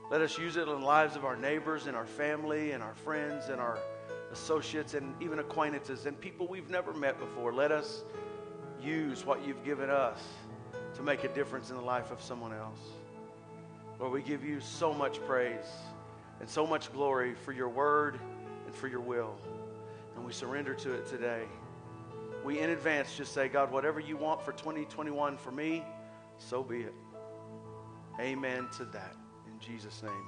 [0.09, 2.95] Let us use it in the lives of our neighbors and our family and our
[2.95, 3.77] friends and our
[4.31, 7.53] associates and even acquaintances and people we've never met before.
[7.53, 8.03] Let us
[8.83, 10.19] use what you've given us
[10.95, 12.79] to make a difference in the life of someone else.
[13.99, 15.65] Lord, we give you so much praise
[16.39, 18.19] and so much glory for your word
[18.65, 19.35] and for your will.
[20.15, 21.43] And we surrender to it today.
[22.43, 25.83] We in advance just say, God, whatever you want for 2021 for me,
[26.37, 26.93] so be it.
[28.19, 29.15] Amen to that.
[29.47, 30.27] In Jesus' name,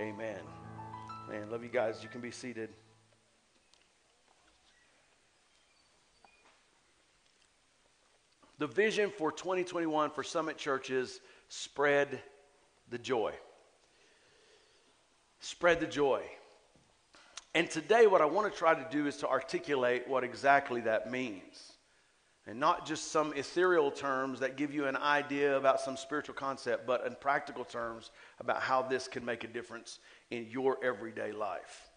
[0.00, 0.40] amen.
[1.28, 2.02] Man, love you guys.
[2.02, 2.70] You can be seated.
[8.58, 12.20] The vision for 2021 for Summit Church is spread
[12.88, 13.32] the joy.
[15.40, 16.22] Spread the joy.
[17.52, 21.10] And today, what I want to try to do is to articulate what exactly that
[21.10, 21.72] means.
[22.46, 26.86] And not just some ethereal terms that give you an idea about some spiritual concept,
[26.86, 29.98] but in practical terms about how this can make a difference
[30.30, 31.88] in your everyday life.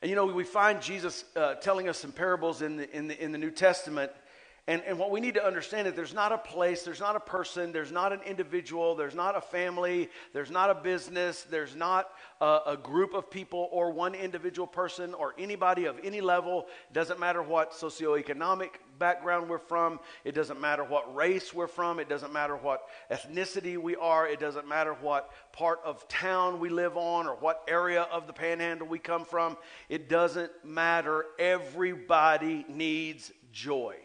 [0.00, 3.22] And you know, we find Jesus uh, telling us some parables in the, in the,
[3.22, 4.12] in the New Testament
[4.68, 7.20] and, and what we need to understand is there's not a place, there's not a
[7.20, 12.10] person, there's not an individual, there's not a family, there's not a business, there's not
[12.42, 16.66] a, a group of people or one individual person or anybody of any level.
[16.90, 21.98] It doesn't matter what socioeconomic background we're from, it doesn't matter what race we're from,
[21.98, 26.68] it doesn't matter what ethnicity we are, it doesn't matter what part of town we
[26.68, 29.56] live on or what area of the panhandle we come from.
[29.88, 31.24] It doesn't matter.
[31.38, 33.96] Everybody needs joy.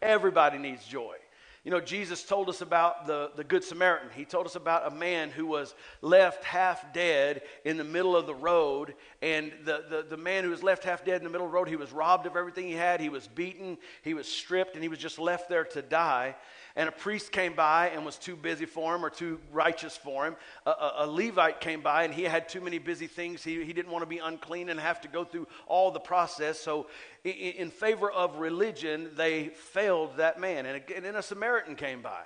[0.00, 1.16] Everybody needs joy.
[1.64, 4.08] You know, Jesus told us about the, the Good Samaritan.
[4.14, 8.26] He told us about a man who was left half dead in the middle of
[8.26, 8.94] the road.
[9.20, 11.56] And the, the, the man who was left half dead in the middle of the
[11.56, 13.00] road, he was robbed of everything he had.
[13.00, 16.36] He was beaten, he was stripped, and he was just left there to die
[16.78, 20.28] and a priest came by and was too busy for him or too righteous for
[20.28, 20.36] him.
[20.64, 23.42] A, a, a Levite came by and he had too many busy things.
[23.42, 26.60] He, he didn't want to be unclean and have to go through all the process.
[26.60, 26.86] So,
[27.24, 30.66] in, in favor of religion, they failed that man.
[30.66, 32.22] And, and then a Samaritan came by.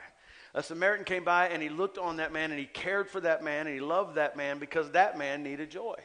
[0.55, 3.43] A Samaritan came by and he looked on that man and he cared for that
[3.43, 5.97] man and he loved that man because that man needed joy.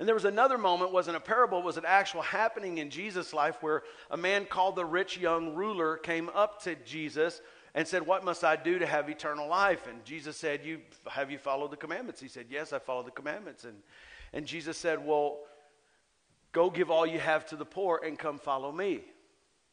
[0.00, 3.62] And there was another moment, wasn't a parable, was an actual happening in Jesus' life
[3.62, 7.40] where a man called the rich young ruler came up to Jesus
[7.74, 9.86] and said, What must I do to have eternal life?
[9.86, 12.20] And Jesus said, you, Have you followed the commandments?
[12.20, 13.62] He said, Yes, I follow the commandments.
[13.62, 13.76] And,
[14.32, 15.40] and Jesus said, Well,
[16.52, 19.02] Go give all you have to the poor and come follow me.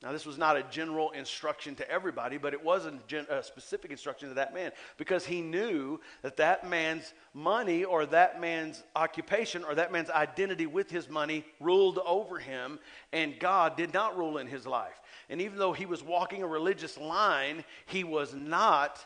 [0.04, 3.41] Now, this was not a general instruction to everybody, but it was a, gen- a,
[3.41, 8.84] specific instruction to that man because he knew that that man's money or that man's
[8.95, 12.78] occupation or that man's identity with his money ruled over him,
[13.12, 15.02] and God did not rule in his life.
[15.30, 19.04] And even though he was walking a religious line, he was not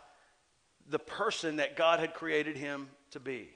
[0.89, 3.49] the person that God had created him to be.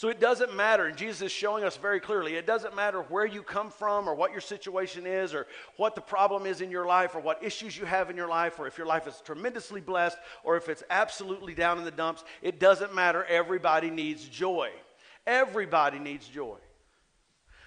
[0.00, 3.26] So it doesn't matter, and Jesus is showing us very clearly it doesn't matter where
[3.26, 5.46] you come from or what your situation is or
[5.76, 8.58] what the problem is in your life or what issues you have in your life
[8.58, 12.24] or if your life is tremendously blessed or if it's absolutely down in the dumps.
[12.40, 13.26] It doesn't matter.
[13.26, 14.70] Everybody needs joy.
[15.26, 16.56] Everybody needs joy.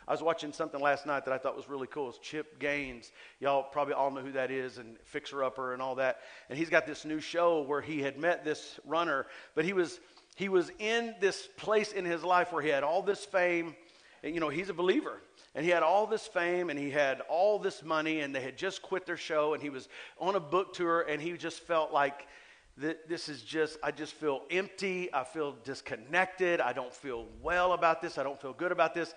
[0.08, 2.10] I was watching something last night that I thought was really cool.
[2.10, 3.12] It's Chip Gaines.
[3.42, 6.22] Y'all probably all know who that is, and Fixer Upper and all that.
[6.50, 10.00] And he's got this new show where he had met this runner, but he was
[10.36, 13.76] he was in this place in his life where he had all this fame.
[14.24, 15.22] And, you know, he's a believer.
[15.56, 18.58] And he had all this fame and he had all this money, and they had
[18.58, 21.94] just quit their show, and he was on a book tour, and he just felt
[21.94, 22.28] like
[22.76, 25.14] this is just, I just feel empty.
[25.14, 26.60] I feel disconnected.
[26.60, 28.18] I don't feel well about this.
[28.18, 29.14] I don't feel good about this.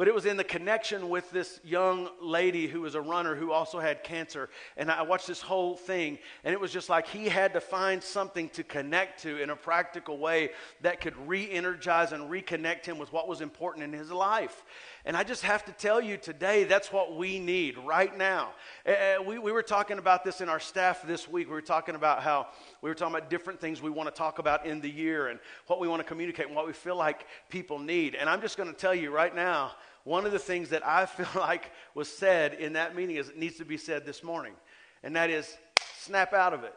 [0.00, 3.52] But it was in the connection with this young lady who was a runner who
[3.52, 4.48] also had cancer.
[4.78, 8.02] And I watched this whole thing, and it was just like he had to find
[8.02, 12.96] something to connect to in a practical way that could re energize and reconnect him
[12.96, 14.64] with what was important in his life.
[15.04, 18.52] And I just have to tell you today, that's what we need right now.
[18.86, 21.48] Uh, we, we were talking about this in our staff this week.
[21.48, 22.48] We were talking about how
[22.80, 25.38] we were talking about different things we want to talk about in the year and
[25.66, 28.14] what we want to communicate and what we feel like people need.
[28.14, 29.72] And I'm just going to tell you right now,
[30.04, 33.38] one of the things that I feel like was said in that meeting is it
[33.38, 34.54] needs to be said this morning,
[35.02, 35.56] and that is
[35.98, 36.74] snap out of it.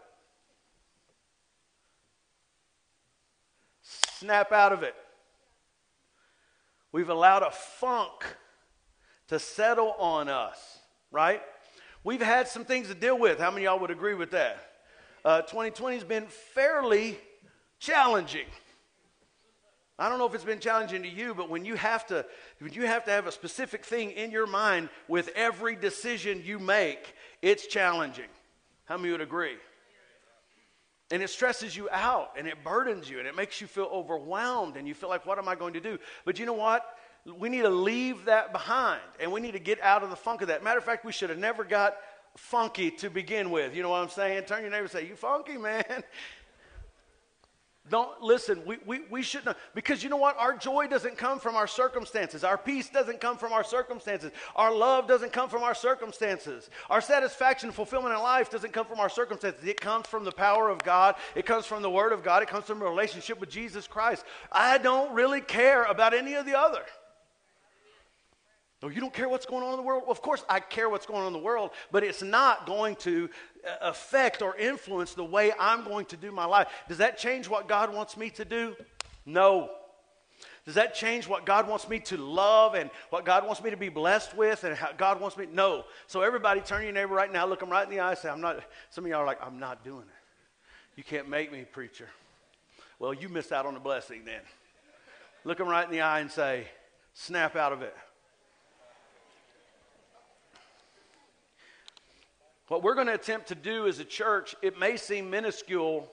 [3.81, 4.95] Snap out of it.
[6.91, 8.23] We've allowed a funk
[9.27, 10.79] to settle on us,
[11.11, 11.41] right?
[12.03, 13.39] We've had some things to deal with.
[13.39, 14.57] How many y'all would agree with that?
[15.25, 17.17] Uh, 2020 has been fairly
[17.79, 18.45] challenging.
[19.99, 22.25] I don't know if it's been challenging to you, but when you have to,
[22.59, 26.57] when you have to have a specific thing in your mind with every decision you
[26.57, 28.25] make, it's challenging.
[28.85, 29.55] How many would agree?
[31.11, 34.77] And it stresses you out and it burdens you and it makes you feel overwhelmed
[34.77, 35.99] and you feel like, what am I going to do?
[36.25, 36.83] But you know what?
[37.37, 40.41] We need to leave that behind and we need to get out of the funk
[40.41, 40.63] of that.
[40.63, 41.95] Matter of fact, we should have never got
[42.35, 43.75] funky to begin with.
[43.75, 44.43] You know what I'm saying?
[44.45, 46.03] Turn your neighbor and say, You funky, man.
[47.89, 50.37] Don't listen, we, we, we shouldn't, because you know what?
[50.37, 52.45] Our joy doesn't come from our circumstances.
[52.45, 54.31] Our peace doesn't come from our circumstances.
[54.55, 56.69] Our love doesn't come from our circumstances.
[56.89, 59.65] Our satisfaction fulfillment in life doesn't come from our circumstances.
[59.65, 61.15] It comes from the power of God.
[61.35, 62.41] It comes from the Word of God.
[62.41, 64.23] It comes from a relationship with Jesus Christ.
[64.49, 66.83] I don't really care about any of the other.
[68.89, 70.03] You don't care what's going on in the world?
[70.03, 72.95] Well, of course, I care what's going on in the world, but it's not going
[72.97, 73.29] to
[73.65, 76.67] uh, affect or influence the way I'm going to do my life.
[76.87, 78.75] Does that change what God wants me to do?
[79.25, 79.69] No.
[80.65, 83.77] Does that change what God wants me to love and what God wants me to
[83.77, 85.47] be blessed with and how God wants me?
[85.51, 85.83] No.
[86.07, 88.29] So everybody turn to your neighbor right now, look them right in the eye, say,
[88.29, 88.59] I'm not,
[88.89, 90.95] some of y'all are like, I'm not doing it.
[90.95, 92.07] You can't make me, preacher.
[92.99, 94.41] Well, you missed out on the blessing then.
[95.43, 96.67] Look them right in the eye and say,
[97.13, 97.95] snap out of it.
[102.67, 106.09] What we're going to attempt to do as a church, it may seem minuscule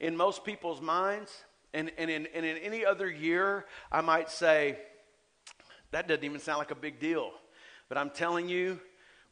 [0.00, 1.32] in most people's minds.
[1.72, 4.78] And, and, in, and in any other year, I might say,
[5.90, 7.30] that doesn't even sound like a big deal.
[7.88, 8.80] But I'm telling you,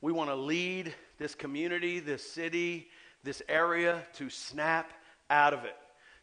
[0.01, 2.89] we want to lead this community, this city,
[3.23, 4.93] this area to snap
[5.31, 5.77] out of it,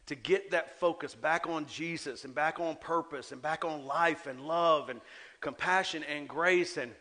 [0.06, 4.26] to get that focus back on Jesus and back on purpose and back on life
[4.26, 5.00] and love and
[5.40, 6.92] compassion and grace and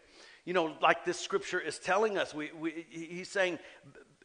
[0.46, 2.34] you know, like this scripture is telling us.
[2.34, 3.60] We, we, he's saying,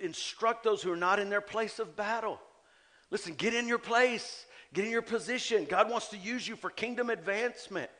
[0.00, 2.40] instruct those who are not in their place of battle.
[3.10, 5.66] Listen, get in your place, get in your position.
[5.68, 7.90] God wants to use you for kingdom advancement.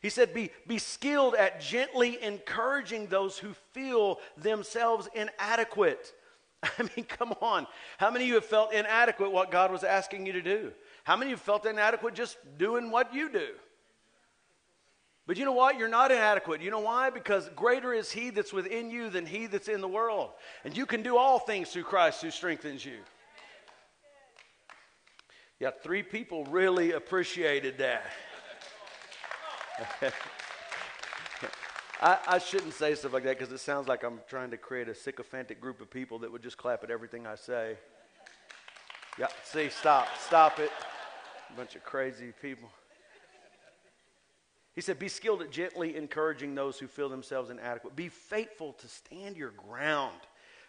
[0.00, 6.12] He said, be, be skilled at gently encouraging those who feel themselves inadequate.
[6.62, 7.66] I mean, come on.
[7.96, 10.72] How many of you have felt inadequate what God was asking you to do?
[11.04, 13.48] How many of you felt inadequate just doing what you do?
[15.26, 15.78] But you know what?
[15.78, 16.60] You're not inadequate.
[16.60, 17.08] You know why?
[17.10, 20.30] Because greater is He that's within you than He that's in the world.
[20.64, 22.98] And you can do all things through Christ who strengthens you.
[25.60, 28.04] Yeah, three people really appreciated that.
[32.02, 34.88] I, I, shouldn't say stuff like that because it sounds like I'm trying to create
[34.88, 37.76] a sycophantic group of people that would just clap at everything I say.
[39.18, 40.70] Yeah, see, stop, stop it.
[41.56, 42.68] Bunch of crazy people.
[44.74, 47.94] He said, Be skilled at gently encouraging those who feel themselves inadequate.
[47.94, 50.18] Be faithful to stand your ground.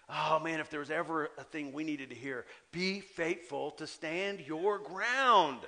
[0.09, 3.87] Oh man, if there was ever a thing we needed to hear, be faithful to
[3.87, 5.59] stand your ground.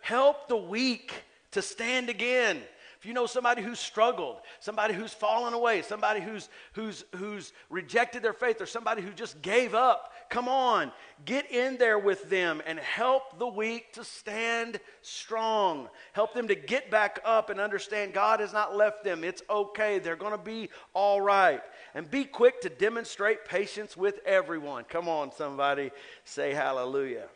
[0.00, 1.12] Help the weak
[1.52, 2.60] to stand again.
[2.98, 8.22] If you know somebody who's struggled, somebody who's fallen away, somebody who's, who's, who's rejected
[8.22, 10.92] their faith, or somebody who just gave up, come on,
[11.24, 15.88] get in there with them and help the weak to stand strong.
[16.12, 19.24] Help them to get back up and understand God has not left them.
[19.24, 19.98] It's okay.
[19.98, 21.60] They're going to be all right.
[21.94, 24.84] And be quick to demonstrate patience with everyone.
[24.84, 25.90] Come on, somebody,
[26.24, 27.26] say hallelujah.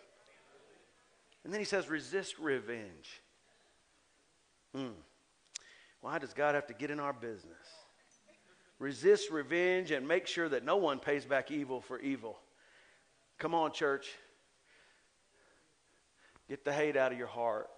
[1.45, 3.21] And then he says, resist revenge.
[4.75, 4.93] Hmm.
[6.01, 7.53] Why does God have to get in our business?
[8.79, 12.39] Resist revenge and make sure that no one pays back evil for evil.
[13.39, 14.09] Come on, church.
[16.49, 17.69] Get the hate out of your heart.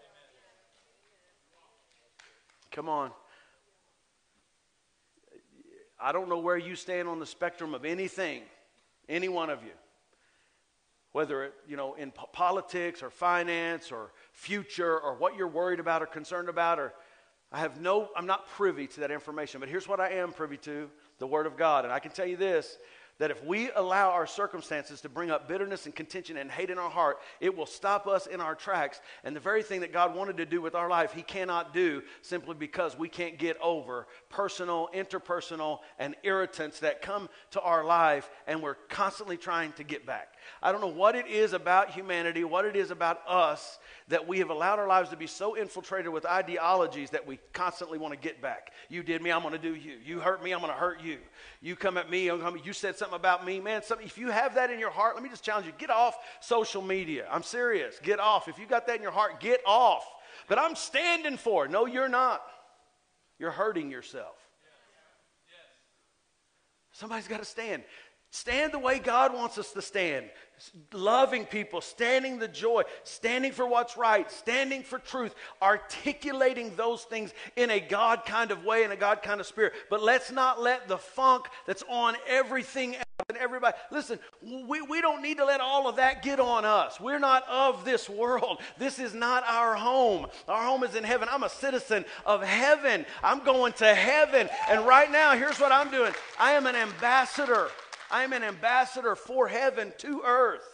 [2.71, 3.11] Come on.
[5.99, 8.43] I don't know where you stand on the spectrum of anything,
[9.09, 9.71] any one of you.
[11.13, 15.81] Whether it, you know, in po- politics or finance or future or what you're worried
[15.81, 16.93] about or concerned about or
[17.51, 20.57] I have no, I'm not privy to that information, but here's what I am privy
[20.59, 21.85] to the Word of God.
[21.85, 22.77] And I can tell you this
[23.19, 26.79] that if we allow our circumstances to bring up bitterness and contention and hate in
[26.79, 29.01] our heart, it will stop us in our tracks.
[29.25, 32.03] And the very thing that God wanted to do with our life, He cannot do
[32.21, 38.29] simply because we can't get over personal, interpersonal, and irritants that come to our life,
[38.47, 40.35] and we're constantly trying to get back.
[40.63, 44.39] I don't know what it is about humanity, what it is about us, that we
[44.39, 48.21] have allowed our lives to be so infiltrated with ideologies that we constantly want to
[48.21, 48.73] get back.
[48.89, 49.97] You did me, I'm going to do you.
[50.05, 51.19] You hurt me, I'm going to hurt you.
[51.61, 53.61] You come at me, I'm gonna, you said something about me.
[53.61, 55.91] Man, something, if you have that in your heart, let me just challenge you get
[55.91, 57.27] off social media.
[57.31, 57.99] I'm serious.
[58.03, 58.49] Get off.
[58.49, 60.05] If you got that in your heart, get off.
[60.49, 61.71] But I'm standing for it.
[61.71, 62.43] No, you're not.
[63.39, 64.37] You're hurting yourself.
[66.93, 67.83] Somebody's got to stand.
[68.37, 70.27] Stand the way God wants us to stand.
[70.93, 77.33] Loving people, standing the joy, standing for what's right, standing for truth, articulating those things
[77.57, 79.73] in a God kind of way, in a God kind of spirit.
[79.89, 82.97] But let's not let the funk that's on everything
[83.31, 83.75] and everybody.
[83.91, 87.01] Listen, we, we don't need to let all of that get on us.
[87.01, 88.61] We're not of this world.
[88.77, 90.27] This is not our home.
[90.47, 91.27] Our home is in heaven.
[91.31, 93.07] I'm a citizen of heaven.
[93.25, 94.51] I'm going to heaven.
[94.69, 97.71] And right now, here's what I'm doing I am an ambassador.
[98.11, 100.69] I am an ambassador for heaven to earth.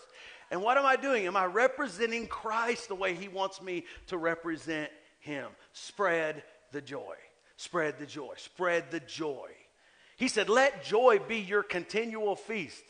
[0.50, 1.26] And what am I doing?
[1.26, 5.46] Am I representing Christ the way He wants me to represent Him?
[5.72, 7.16] Spread the joy.
[7.56, 8.34] Spread the joy.
[8.36, 9.50] Spread the joy.
[10.16, 12.84] He said, Let joy be your continual feast.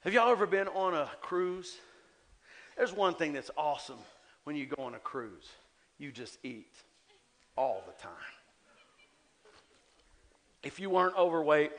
[0.00, 1.76] Have y'all ever been on a cruise?
[2.76, 3.98] There's one thing that's awesome
[4.44, 5.48] when you go on a cruise
[5.98, 6.72] you just eat
[7.56, 8.12] all the time.
[10.62, 11.72] If you weren't overweight,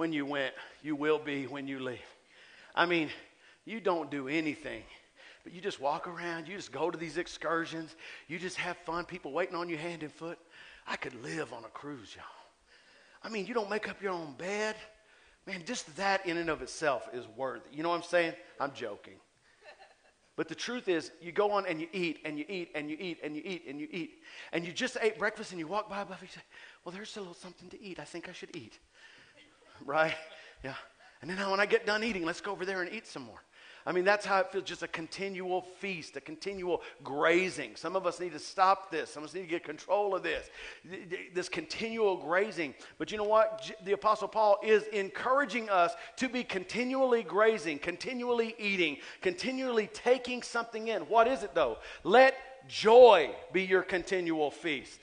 [0.00, 1.98] when you went, you will be when you leave.
[2.74, 3.10] I mean,
[3.66, 4.82] you don't do anything,
[5.44, 7.94] but you just walk around, you just go to these excursions,
[8.26, 10.38] you just have fun, people waiting on you hand and foot.
[10.86, 12.24] I could live on a cruise, y'all.
[13.22, 14.74] I mean, you don't make up your own bed.
[15.46, 17.68] Man, just that in and of itself is worthy.
[17.70, 18.32] You know what I'm saying?
[18.58, 19.16] I'm joking.
[20.34, 22.96] But the truth is, you go on and you eat and you eat and you
[22.98, 24.12] eat and you eat and you eat.
[24.52, 26.46] And you just ate breakfast and you walk by a buffet and you say,
[26.82, 28.00] Well, there's still something to eat.
[28.00, 28.78] I think I should eat
[29.84, 30.14] right?
[30.62, 30.74] Yeah.
[31.22, 33.40] And then when I get done eating, let's go over there and eat some more.
[33.86, 37.76] I mean, that's how it feels just a continual feast, a continual grazing.
[37.76, 39.10] Some of us need to stop this.
[39.10, 40.50] Some of us need to get control of this.
[41.34, 42.74] This continual grazing.
[42.98, 43.70] But you know what?
[43.84, 50.88] The Apostle Paul is encouraging us to be continually grazing, continually eating, continually taking something
[50.88, 51.02] in.
[51.02, 51.78] What is it, though?
[52.04, 52.36] Let
[52.68, 55.00] joy be your continual feast.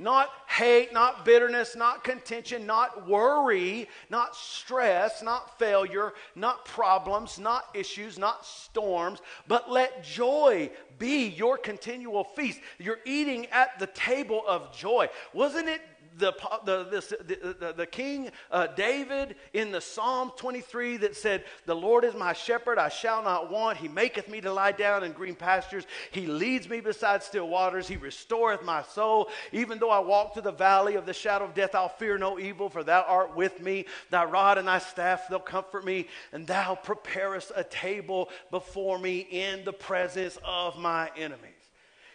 [0.00, 7.64] Not hate, not bitterness, not contention, not worry, not stress, not failure, not problems, not
[7.74, 10.70] issues, not storms, but let joy
[11.00, 12.60] be your continual feast.
[12.78, 15.08] You're eating at the table of joy.
[15.32, 15.82] Wasn't it
[16.18, 16.32] the,
[16.64, 16.84] the,
[17.26, 22.14] the, the, the king uh, David in the Psalm 23 that said, The Lord is
[22.14, 23.78] my shepherd, I shall not want.
[23.78, 25.86] He maketh me to lie down in green pastures.
[26.10, 27.88] He leads me beside still waters.
[27.88, 29.28] He restoreth my soul.
[29.52, 32.38] Even though I walk through the valley of the shadow of death, I'll fear no
[32.38, 33.86] evil, for thou art with me.
[34.10, 36.08] Thy rod and thy staff, they'll comfort me.
[36.32, 41.57] And thou preparest a table before me in the presence of my enemies.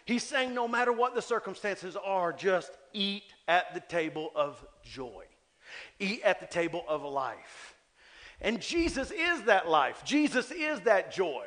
[0.04, 5.24] He's saying, no matter what the circumstances are, just eat at the table of joy,
[5.98, 7.74] eat at the table of life.
[8.40, 11.46] And Jesus is that life, Jesus is that joy.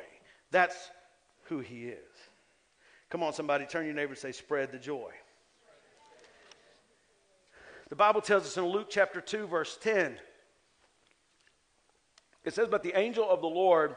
[0.50, 0.76] That's
[1.44, 1.98] who he is.
[3.10, 5.10] Come on, somebody, turn your neighbor and say, spread the joy.
[7.88, 10.18] The Bible tells us in Luke chapter 2, verse 10,
[12.44, 13.96] it says, But the angel of the Lord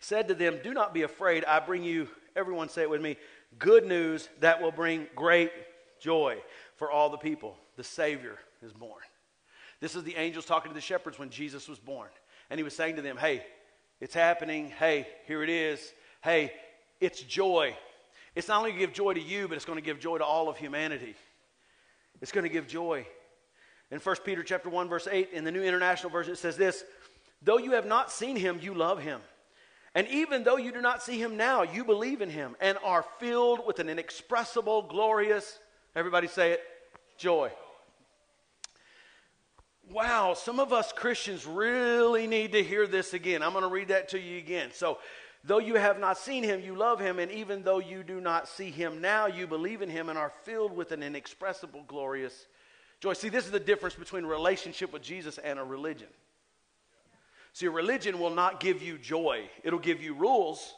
[0.00, 1.44] said to them, Do not be afraid.
[1.44, 3.16] I bring you, everyone say it with me,
[3.58, 5.52] good news that will bring great
[6.00, 6.36] joy
[6.76, 7.56] for all the people.
[7.76, 9.02] The Savior is born.
[9.80, 12.08] This is the angels talking to the shepherds when Jesus was born.
[12.50, 13.44] And he was saying to them, Hey,
[14.00, 14.70] it's happening.
[14.70, 15.92] Hey, here it is.
[16.22, 16.52] Hey,
[17.00, 17.76] it's joy.
[18.34, 20.18] It's not only going to give joy to you, but it's going to give joy
[20.18, 21.14] to all of humanity.
[22.20, 23.06] It's going to give joy.
[23.90, 26.84] In 1 Peter chapter 1 verse 8 in the New International Version it says this,
[27.42, 29.20] though you have not seen him, you love him.
[29.94, 33.04] And even though you do not see him now, you believe in him and are
[33.20, 35.58] filled with an inexpressible, glorious,
[35.94, 36.60] everybody say it,
[37.16, 37.50] joy.
[39.90, 43.42] Wow, some of us Christians really need to hear this again.
[43.42, 44.70] I'm going to read that to you again.
[44.72, 44.98] So,
[45.44, 48.48] though you have not seen him, you love him, and even though you do not
[48.48, 52.46] see him now, you believe in him and are filled with an inexpressible, glorious
[52.98, 53.12] joy.
[53.12, 56.08] See, this is the difference between relationship with Jesus and a religion.
[57.54, 60.74] See, religion will not give you joy, it'll give you rules,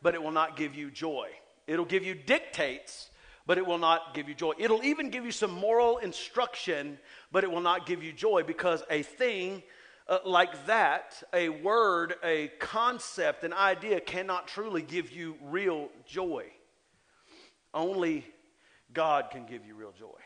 [0.00, 1.28] but it will not give you joy.
[1.66, 3.10] It'll give you dictates,
[3.44, 4.52] but it will not give you joy.
[4.56, 6.98] It'll even give you some moral instruction,
[7.32, 9.64] but it will not give you joy because a thing
[10.08, 16.46] uh, like that, a word, a concept, an idea cannot truly give you real joy.
[17.74, 18.24] Only
[18.92, 20.18] God can give you real joy.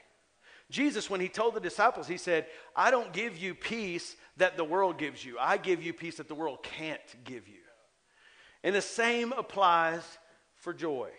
[0.71, 4.65] Jesus, when he told the disciples, he said, I don't give you peace that the
[4.65, 7.55] world gives you, I give you peace that the world can't give you.
[8.63, 10.03] And the same applies
[10.57, 11.11] for joy.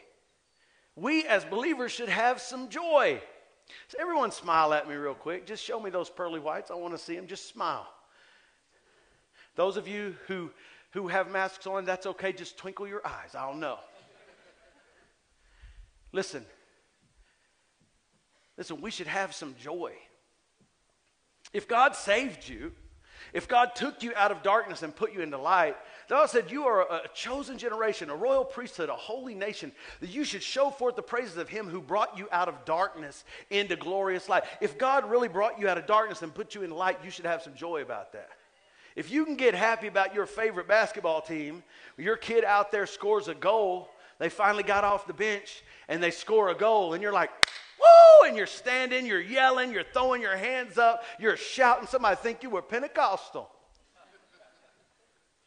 [0.95, 3.21] We as believers should have some joy.
[3.87, 5.45] So, everyone, smile at me real quick.
[5.45, 6.71] Just show me those pearly whites.
[6.71, 7.27] I want to see them.
[7.27, 7.87] Just smile.
[9.55, 10.51] Those of you who,
[10.91, 12.31] who have masks on, that's okay.
[12.31, 13.35] Just twinkle your eyes.
[13.35, 13.79] I'll know.
[16.11, 16.45] Listen,
[18.57, 19.93] listen, we should have some joy.
[21.53, 22.71] If God saved you,
[23.33, 25.75] if God took you out of darkness and put you into light,
[26.09, 30.23] Bible said you are a chosen generation, a royal priesthood, a holy nation, that you
[30.23, 34.29] should show forth the praises of him who brought you out of darkness into glorious
[34.29, 34.43] light.
[34.61, 37.25] If God really brought you out of darkness and put you in light, you should
[37.25, 38.29] have some joy about that.
[38.95, 41.61] If you can get happy about your favorite basketball team,
[41.97, 46.11] your kid out there scores a goal, they finally got off the bench and they
[46.11, 47.29] score a goal, and you're like,
[47.79, 51.87] woo, and you're standing, you're yelling, you're throwing your hands up, you're shouting.
[51.87, 53.49] Somebody think you were Pentecostal.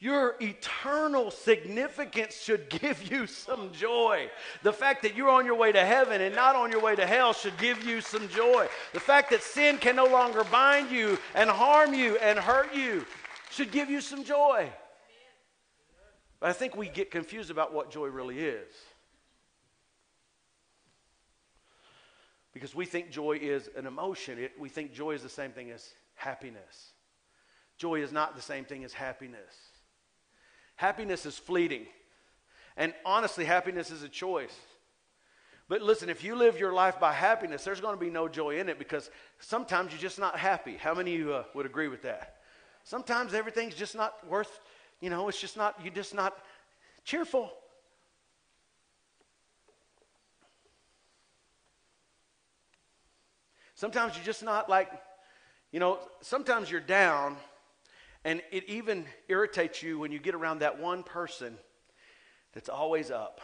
[0.03, 4.31] Your eternal significance should give you some joy.
[4.63, 7.07] The fact that you're on your way to heaven and not on your way to
[7.07, 8.67] hell should give you some joy.
[8.95, 13.05] The fact that sin can no longer bind you and harm you and hurt you
[13.51, 14.71] should give you some joy.
[16.41, 18.73] But I think we get confused about what joy really is.
[22.61, 24.39] Because we think joy is an emotion.
[24.39, 26.93] It, we think joy is the same thing as happiness.
[27.79, 29.55] Joy is not the same thing as happiness.
[30.77, 31.87] Happiness is fleeting.
[32.77, 34.55] And honestly, happiness is a choice.
[35.71, 38.59] But listen, if you live your life by happiness, there's going to be no joy
[38.59, 40.77] in it because sometimes you're just not happy.
[40.77, 42.41] How many of you uh, would agree with that?
[42.85, 44.61] Sometimes everything's just not worth,
[45.01, 46.37] you know, it's just not, you're just not
[47.05, 47.51] cheerful.
[53.81, 54.91] Sometimes you're just not like,
[55.73, 57.39] you know, sometimes you're down
[58.27, 61.57] and it even irritates you when you get around that one person
[62.53, 63.41] that's always up.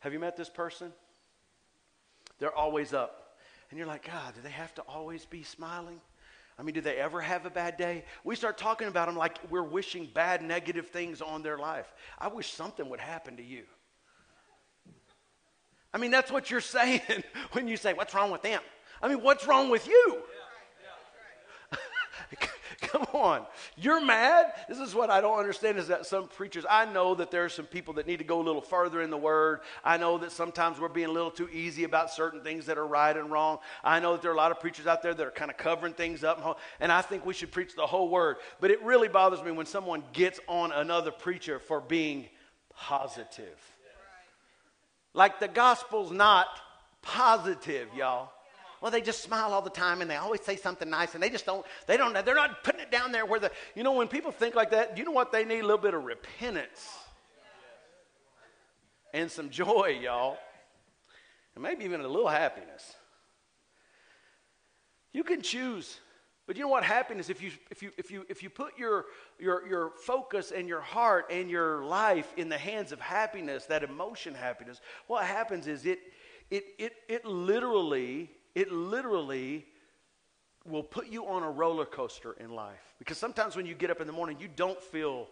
[0.00, 0.90] Have you met this person?
[2.38, 3.36] They're always up.
[3.68, 6.00] And you're like, God, do they have to always be smiling?
[6.58, 8.06] I mean, do they ever have a bad day?
[8.24, 11.92] We start talking about them like we're wishing bad, negative things on their life.
[12.18, 13.64] I wish something would happen to you.
[15.92, 17.02] I mean, that's what you're saying
[17.52, 18.62] when you say, What's wrong with them?
[19.06, 20.18] I mean, what's wrong with you?
[22.80, 23.46] Come on.
[23.76, 24.52] You're mad?
[24.68, 27.48] This is what I don't understand is that some preachers, I know that there are
[27.48, 29.60] some people that need to go a little further in the word.
[29.84, 32.86] I know that sometimes we're being a little too easy about certain things that are
[32.86, 33.58] right and wrong.
[33.84, 35.56] I know that there are a lot of preachers out there that are kind of
[35.56, 38.38] covering things up, and I think we should preach the whole word.
[38.60, 42.26] But it really bothers me when someone gets on another preacher for being
[42.74, 43.56] positive.
[45.14, 46.48] Like the gospel's not
[47.02, 48.32] positive, y'all
[48.80, 51.30] well, they just smile all the time and they always say something nice and they
[51.30, 54.08] just don't, they don't, they're not putting it down there where the, you know, when
[54.08, 55.60] people think like that, you know what they need?
[55.60, 56.86] A little bit of repentance
[59.12, 60.36] and some joy, y'all,
[61.54, 62.94] and maybe even a little happiness.
[65.12, 65.98] You can choose.
[66.46, 69.06] But you know what happiness if you if you if you if you put your
[69.40, 73.82] your your focus and your heart and your life in the hands of happiness, that
[73.82, 75.98] emotion happiness, what happens is it
[76.50, 79.66] it it it literally it literally
[80.64, 82.94] will put you on a roller coaster in life.
[82.98, 85.28] Because sometimes when you get up in the morning, you don't feel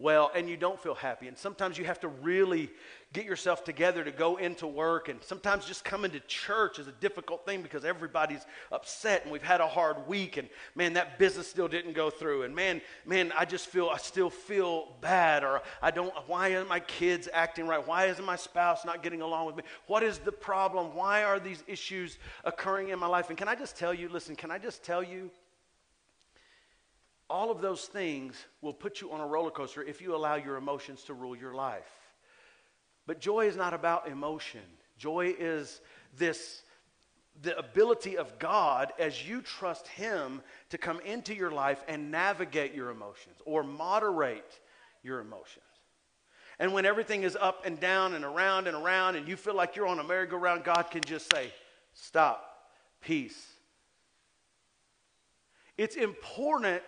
[0.00, 1.28] well and you don't feel happy.
[1.28, 2.70] And sometimes you have to really
[3.12, 5.08] get yourself together to go into work.
[5.08, 9.42] And sometimes just coming to church is a difficult thing because everybody's upset and we've
[9.42, 10.36] had a hard week.
[10.36, 12.44] And man, that business still didn't go through.
[12.44, 15.44] And man, man, I just feel, I still feel bad.
[15.44, 17.84] Or I don't, why aren't my kids acting right?
[17.84, 19.64] Why isn't my spouse not getting along with me?
[19.86, 20.94] What is the problem?
[20.94, 23.28] Why are these issues occurring in my life?
[23.28, 25.30] And can I just tell you, listen, can I just tell you?
[27.30, 30.56] All of those things will put you on a roller coaster if you allow your
[30.56, 31.90] emotions to rule your life.
[33.06, 34.60] But joy is not about emotion.
[34.98, 35.80] Joy is
[36.18, 36.62] this
[37.42, 42.74] the ability of God as you trust Him to come into your life and navigate
[42.74, 44.60] your emotions or moderate
[45.02, 45.64] your emotions.
[46.58, 49.76] And when everything is up and down and around and around and you feel like
[49.76, 51.50] you're on a merry-go-round, God can just say,
[51.94, 52.44] Stop,
[53.00, 53.46] peace.
[55.78, 56.82] It's important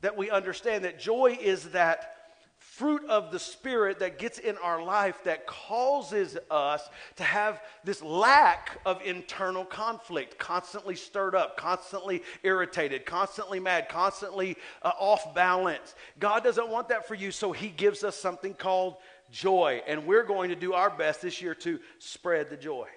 [0.00, 2.16] that we understand that joy is that
[2.58, 8.02] fruit of the Spirit that gets in our life that causes us to have this
[8.02, 15.94] lack of internal conflict, constantly stirred up, constantly irritated, constantly mad, constantly uh, off balance.
[16.18, 18.96] God doesn't want that for you, so He gives us something called
[19.30, 19.82] joy.
[19.86, 22.88] And we're going to do our best this year to spread the joy.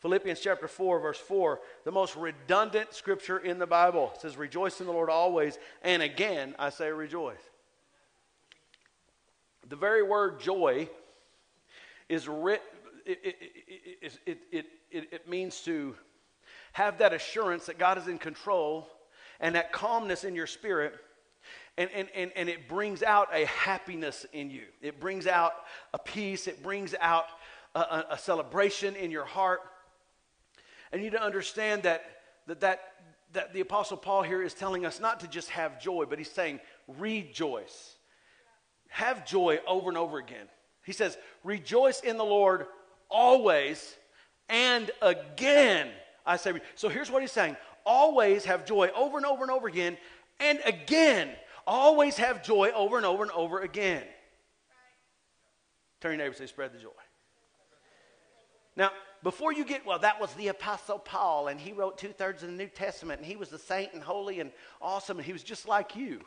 [0.00, 4.12] Philippians chapter 4, verse 4, the most redundant scripture in the Bible.
[4.14, 5.58] It says, Rejoice in the Lord always.
[5.82, 7.40] And again, I say rejoice.
[9.68, 10.88] The very word joy
[12.08, 12.62] is writ,
[13.04, 15.94] it, it, it, it, it, means to
[16.72, 18.88] have that assurance that God is in control
[19.38, 20.94] and that calmness in your spirit.
[21.76, 24.64] And, and, and, and it brings out a happiness in you.
[24.80, 25.52] It brings out
[25.92, 26.46] a peace.
[26.46, 27.26] It brings out
[27.74, 29.60] a, a celebration in your heart.
[30.92, 32.04] And you need to understand that,
[32.46, 32.80] that, that,
[33.32, 36.30] that the Apostle Paul here is telling us not to just have joy, but he's
[36.30, 37.96] saying rejoice.
[38.88, 40.46] Have joy over and over again.
[40.84, 42.66] He says, rejoice in the Lord
[43.08, 43.96] always
[44.48, 45.88] and again.
[46.26, 49.66] I say, so here's what he's saying always have joy over and over and over
[49.66, 49.96] again,
[50.38, 51.30] and again.
[51.66, 54.02] Always have joy over and over and over again.
[56.00, 56.88] Turn your neighbor and say, spread the joy.
[58.76, 58.90] Now,
[59.22, 62.48] before you get, well, that was the Apostle Paul, and he wrote two thirds of
[62.48, 64.50] the New Testament, and he was a saint and holy and
[64.80, 66.20] awesome, and he was just like you.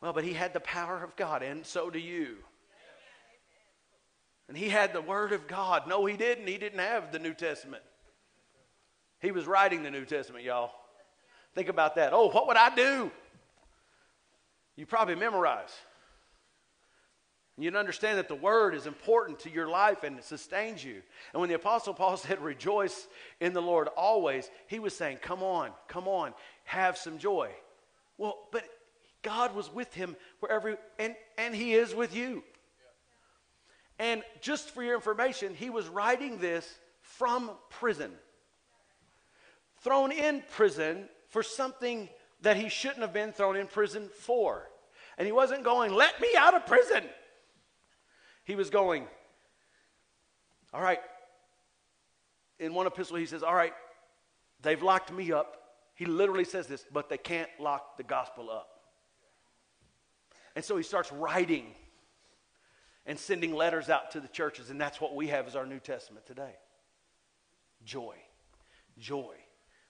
[0.00, 2.36] Well, but he had the power of God, and so do you.
[4.48, 5.86] And he had the Word of God.
[5.86, 6.46] No, he didn't.
[6.46, 7.82] He didn't have the New Testament.
[9.20, 10.72] He was writing the New Testament, y'all.
[11.54, 12.12] Think about that.
[12.12, 13.10] Oh, what would I do?
[14.76, 15.72] You probably memorize.
[17.56, 21.02] You'd understand that the word is important to your life and it sustains you.
[21.32, 23.06] And when the Apostle Paul said, Rejoice
[23.40, 26.34] in the Lord always, he was saying, Come on, come on,
[26.64, 27.50] have some joy.
[28.18, 28.64] Well, but
[29.22, 32.42] God was with him wherever, and, and he is with you.
[33.98, 38.10] And just for your information, he was writing this from prison,
[39.82, 42.08] thrown in prison for something
[42.42, 44.68] that he shouldn't have been thrown in prison for.
[45.16, 47.04] And he wasn't going, Let me out of prison.
[48.44, 49.06] He was going,
[50.72, 51.00] All right.
[52.60, 53.74] In one epistle, he says, All right,
[54.62, 55.60] they've locked me up.
[55.94, 58.68] He literally says this, but they can't lock the gospel up.
[60.56, 61.66] And so he starts writing
[63.06, 65.78] and sending letters out to the churches, and that's what we have as our New
[65.78, 66.54] Testament today.
[67.84, 68.16] Joy.
[68.98, 69.34] Joy.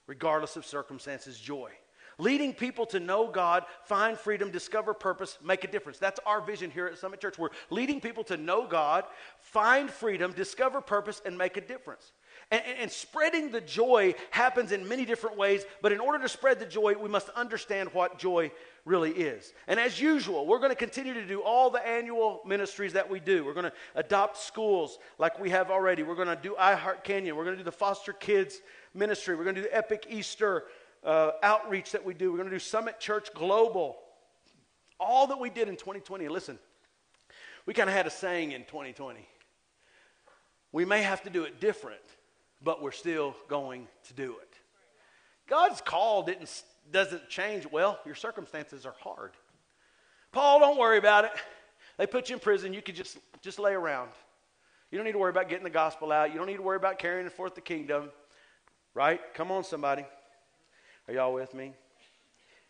[0.05, 1.71] Regardless of circumstances, joy
[2.17, 5.99] leading people to know God, find freedom, discover purpose, make a difference.
[5.99, 7.37] That's our vision here at Summit Church.
[7.37, 9.05] We're leading people to know God,
[9.39, 12.11] find freedom, discover purpose, and make a difference.
[12.51, 16.29] And, and, and, spreading the joy happens in many different ways, but in order to
[16.29, 18.51] spread the joy, we must understand what joy
[18.85, 19.51] really is.
[19.67, 23.19] And as usual, we're going to continue to do all the annual ministries that we
[23.19, 23.43] do.
[23.43, 26.03] We're going to adopt schools like we have already.
[26.03, 27.35] We're going to do I Heart Canyon.
[27.35, 28.61] We're going to do the foster kids
[28.93, 29.35] ministry.
[29.35, 30.65] We're going to do the Epic Easter
[31.05, 32.31] uh, outreach that we do.
[32.31, 33.97] We're going to do Summit Church Global.
[34.99, 36.27] All that we did in 2020.
[36.27, 36.57] Listen,
[37.65, 39.19] we kind of had a saying in 2020.
[40.71, 42.01] We may have to do it different,
[42.61, 44.57] but we're still going to do it.
[45.47, 47.67] God's call didn't, doesn't change.
[47.71, 49.31] Well, your circumstances are hard.
[50.31, 51.31] Paul, don't worry about it.
[51.97, 52.73] They put you in prison.
[52.73, 54.09] You could just, just lay around.
[54.91, 56.31] You don't need to worry about getting the gospel out.
[56.31, 58.09] You don't need to worry about carrying forth the kingdom.
[58.93, 59.21] Right?
[59.33, 60.03] Come on, somebody.
[61.07, 61.73] Are y'all with me?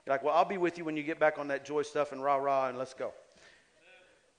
[0.06, 2.12] You're like, well, I'll be with you when you get back on that joy stuff
[2.12, 3.12] and rah rah and let's go.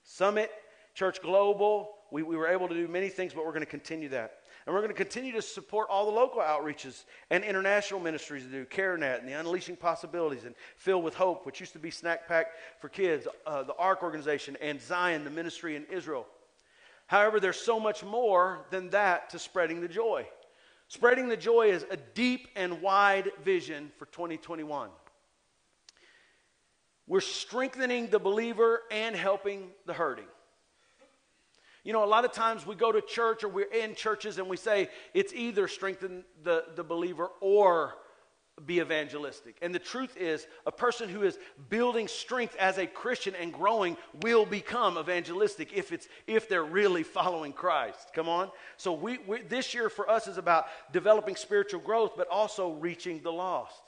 [0.04, 0.50] Summit,
[0.94, 4.08] Church Global, we, we were able to do many things, but we're going to continue
[4.10, 4.38] that.
[4.64, 8.48] And we're going to continue to support all the local outreaches and international ministries to
[8.48, 12.26] do CareNet and the Unleashing Possibilities and Filled with Hope, which used to be Snack
[12.26, 12.48] Pack
[12.80, 16.26] for Kids, uh, the ARC organization, and Zion, the ministry in Israel.
[17.06, 20.26] However, there's so much more than that to spreading the joy.
[20.88, 24.90] Spreading the joy is a deep and wide vision for 2021.
[27.08, 30.26] We're strengthening the believer and helping the hurting.
[31.84, 34.48] You know, a lot of times we go to church or we're in churches and
[34.48, 37.94] we say it's either strengthen the, the believer or
[38.64, 39.56] be evangelistic.
[39.60, 41.38] And the truth is, a person who is
[41.68, 47.02] building strength as a Christian and growing will become evangelistic if it's if they're really
[47.02, 48.12] following Christ.
[48.14, 48.50] Come on.
[48.78, 53.20] So we, we this year for us is about developing spiritual growth, but also reaching
[53.22, 53.82] the lost.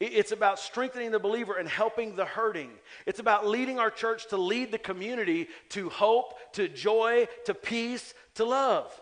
[0.00, 2.72] It- It's about strengthening the believer and helping the hurting.
[3.06, 8.14] It's about leading our church to lead the community to hope, to joy, to peace,
[8.34, 9.00] to love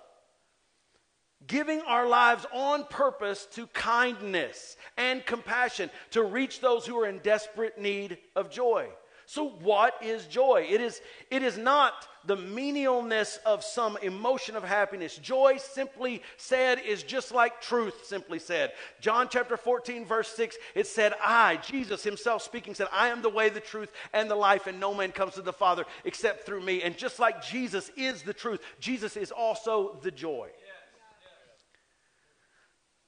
[1.47, 7.18] giving our lives on purpose to kindness and compassion to reach those who are in
[7.18, 8.89] desperate need of joy.
[9.28, 10.66] So what is joy?
[10.70, 15.16] It is it is not the menialness of some emotion of happiness.
[15.18, 18.72] Joy simply said is just like truth simply said.
[19.03, 23.28] John chapter 14 verse 6 it said I Jesus himself speaking said I am the
[23.28, 26.62] way the truth and the life and no man comes to the Father except through
[26.62, 26.82] me.
[26.82, 30.49] And just like Jesus is the truth, Jesus is also the joy.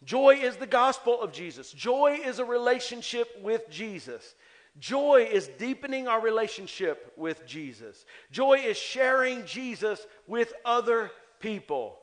[0.04, 1.72] Joy is the gospel of Jesus.
[1.72, 4.34] Joy is a relationship with Jesus.
[4.78, 8.06] Joy is deepening our relationship with Jesus.
[8.30, 11.98] Joy is sharing Jesus with other people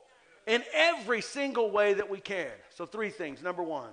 [0.45, 2.52] in every single way that we can.
[2.70, 3.41] So, three things.
[3.41, 3.91] Number one,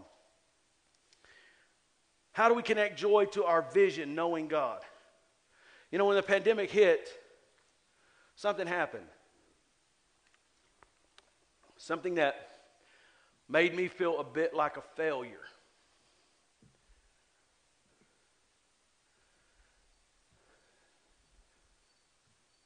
[2.33, 4.83] how do we connect joy to our vision, knowing God?
[5.91, 7.09] You know, when the pandemic hit,
[8.35, 9.07] something happened.
[11.77, 12.54] Something that
[13.49, 15.41] made me feel a bit like a failure.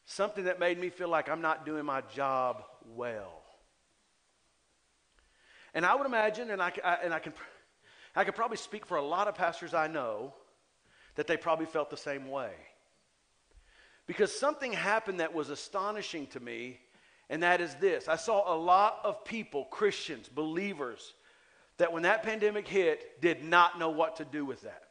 [0.05, 2.64] Something that made me feel like I'm not doing my job
[2.97, 3.43] well.
[5.74, 7.33] And I would imagine, and I, I, and I can,
[8.16, 10.35] I could probably speak for a lot of pastors I know,
[11.14, 12.51] that they probably felt the same way.
[14.07, 16.81] Because something happened that was astonishing to me
[17.31, 21.14] and that is this I saw a lot of people, Christians, believers,
[21.79, 24.83] that when that pandemic hit, did not know what to do with that.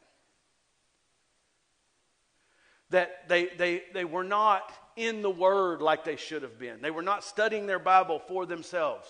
[2.90, 6.80] That they, they, they were not in the Word like they should have been.
[6.80, 9.06] They were not studying their Bible for themselves.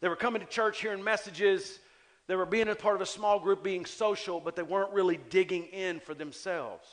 [0.00, 1.78] They were coming to church, hearing messages.
[2.26, 5.18] They were being a part of a small group, being social, but they weren't really
[5.30, 6.86] digging in for themselves.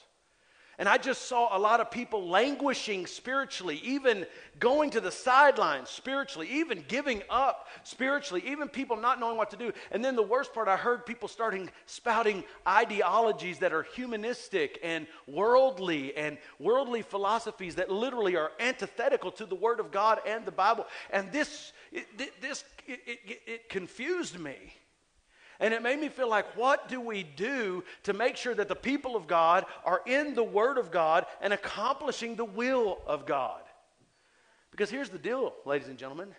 [0.77, 4.25] And I just saw a lot of people languishing spiritually, even
[4.59, 9.57] going to the sidelines spiritually, even giving up spiritually, even people not knowing what to
[9.57, 9.71] do.
[9.91, 15.07] And then the worst part, I heard people starting spouting ideologies that are humanistic and
[15.27, 20.51] worldly and worldly philosophies that literally are antithetical to the Word of God and the
[20.51, 20.87] Bible.
[21.09, 22.05] And this, it,
[22.41, 24.55] this, it, it, it confused me.
[25.59, 28.75] And it made me feel like, what do we do to make sure that the
[28.75, 33.61] people of God are in the Word of God and accomplishing the will of God?
[34.71, 36.35] Because here's the deal, ladies and gentlemen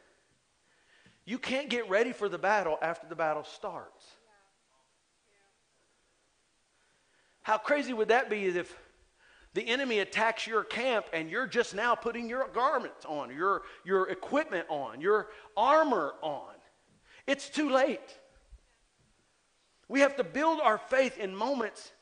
[1.27, 4.07] you can't get ready for the battle after the battle starts.
[7.43, 8.77] How crazy would that be if
[9.55, 14.09] the enemy attacks your camp and you're just now putting your garments on, your, your
[14.09, 16.55] equipment on, your armor on?
[17.27, 18.19] It's too late.
[19.89, 21.93] We have to build our faith in moments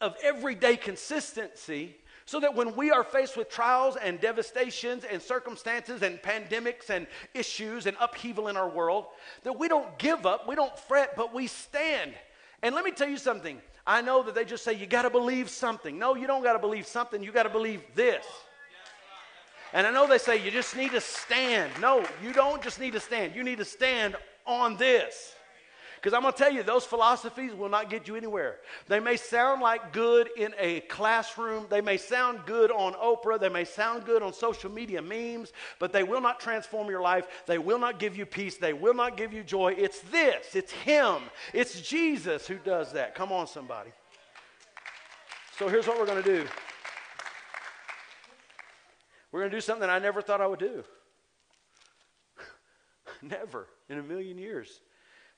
[0.00, 1.96] of everyday consistency
[2.26, 7.06] so that when we are faced with trials and devastations and circumstances and pandemics and
[7.34, 9.06] issues and upheaval in our world,
[9.42, 12.14] that we don't give up, we don't fret, but we stand.
[12.62, 13.60] And let me tell you something.
[13.86, 15.98] I know that they just say you got to believe something.
[15.98, 17.22] No, you don't got to believe something.
[17.22, 18.24] You got to believe this.
[19.74, 21.72] And I know they say you just need to stand.
[21.80, 23.34] No, you don't just need to stand.
[23.34, 25.34] You need to stand on this.
[26.04, 28.58] Because I'm going to tell you, those philosophies will not get you anywhere.
[28.88, 33.48] They may sound like good in a classroom, they may sound good on Oprah, they
[33.48, 37.26] may sound good on social media memes, but they will not transform your life.
[37.46, 38.58] They will not give you peace.
[38.58, 39.76] They will not give you joy.
[39.78, 41.22] It's this, it's Him,
[41.54, 43.14] it's Jesus who does that.
[43.14, 43.90] Come on, somebody.
[45.58, 46.46] So here's what we're going to do
[49.32, 50.84] we're going to do something I never thought I would do.
[53.22, 54.82] never in a million years.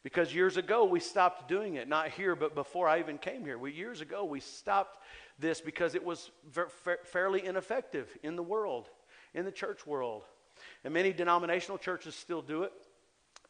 [0.06, 3.58] Because years ago we stopped doing it, not here, but before I even came here.
[3.58, 5.02] We, years ago we stopped
[5.40, 8.88] this because it was ver- fa- fairly ineffective in the world,
[9.34, 10.22] in the church world.
[10.84, 12.72] And many denominational churches still do it.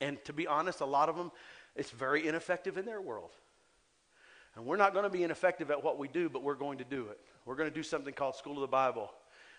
[0.01, 1.31] And to be honest, a lot of them,
[1.74, 3.33] it's very ineffective in their world.
[4.55, 6.85] And we're not going to be ineffective at what we do, but we're going to
[6.85, 7.20] do it.
[7.45, 9.11] We're going to do something called School of the Bible,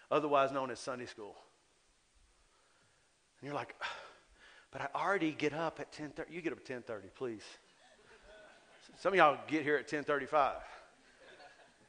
[0.10, 1.36] otherwise known as Sunday School.
[3.40, 3.76] And you're like,
[4.72, 6.32] but I already get up at 10:30.
[6.32, 7.44] You get up at 10:30, please.
[9.00, 10.64] Some of y'all get here at 10:35.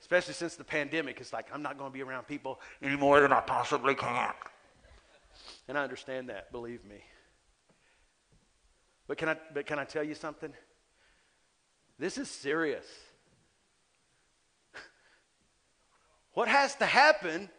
[0.00, 3.20] Especially since the pandemic, it's like I'm not going to be around people any more
[3.20, 4.32] than I possibly can.
[5.66, 7.02] And I understand that, believe me.
[9.06, 10.52] But can I but can I tell you something?
[11.98, 12.86] This is serious.
[16.34, 17.50] What has to happen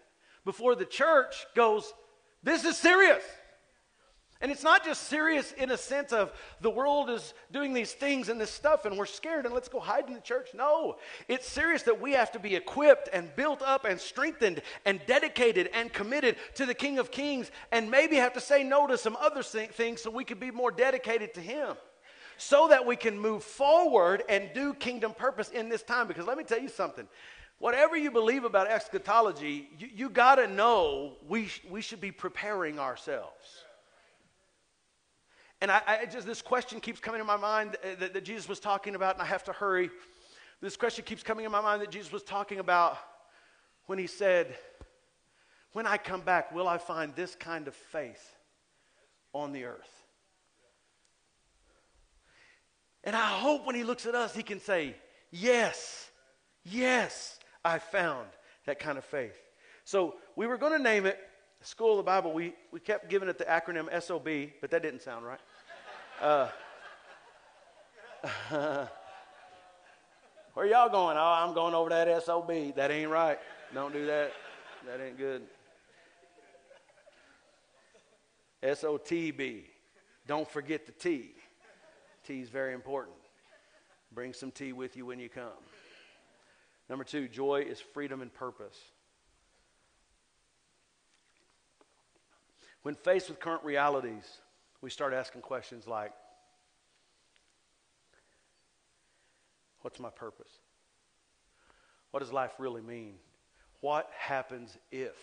[0.45, 1.91] before the church goes,
[2.41, 3.23] this is serious?
[4.41, 8.29] And it's not just serious in a sense of the world is doing these things
[8.29, 10.51] and this stuff and we're scared and let's go hide in the church.
[10.55, 10.95] No,
[11.27, 15.69] it's serious that we have to be equipped and built up and strengthened and dedicated
[15.73, 19.17] and committed to the King of Kings and maybe have to say no to some
[19.19, 21.75] other things so we can be more dedicated to Him.
[22.37, 26.07] So that we can move forward and do kingdom purpose in this time.
[26.07, 27.05] Because let me tell you something
[27.57, 32.11] whatever you believe about eschatology, you, you got to know we, sh- we should be
[32.11, 33.65] preparing ourselves.
[35.61, 38.47] And I, I, just, this question keeps coming in my mind that, that, that Jesus
[38.47, 39.89] was talking about, and I have to hurry.
[40.61, 42.97] This question keeps coming in my mind that Jesus was talking about
[43.87, 44.55] when he said,
[45.73, 48.35] When I come back, will I find this kind of faith
[49.33, 50.03] on the earth?
[53.03, 54.95] And I hope when he looks at us, he can say,
[55.31, 56.09] Yes,
[56.63, 58.27] yes, I found
[58.65, 59.37] that kind of faith.
[59.83, 61.19] So we were going to name it
[61.61, 62.31] School of the Bible.
[62.31, 65.39] We, we kept giving it the acronym SOB, but that didn't sound right.
[66.21, 66.47] Uh,
[70.53, 71.17] where y'all going?
[71.17, 72.75] Oh, I'm going over that SOB.
[72.75, 73.39] That ain't right.
[73.73, 74.31] Don't do that.
[74.85, 75.43] That ain't good.
[78.63, 79.63] SOTB.
[80.27, 81.31] Don't forget the T.
[82.25, 83.15] T is very important.
[84.11, 85.47] Bring some tea with you when you come.
[86.89, 88.77] Number two, joy is freedom and purpose.
[92.83, 94.39] When faced with current realities,
[94.81, 96.11] we start asking questions like
[99.81, 100.51] What's my purpose?
[102.11, 103.13] What does life really mean?
[103.79, 105.15] What happens if?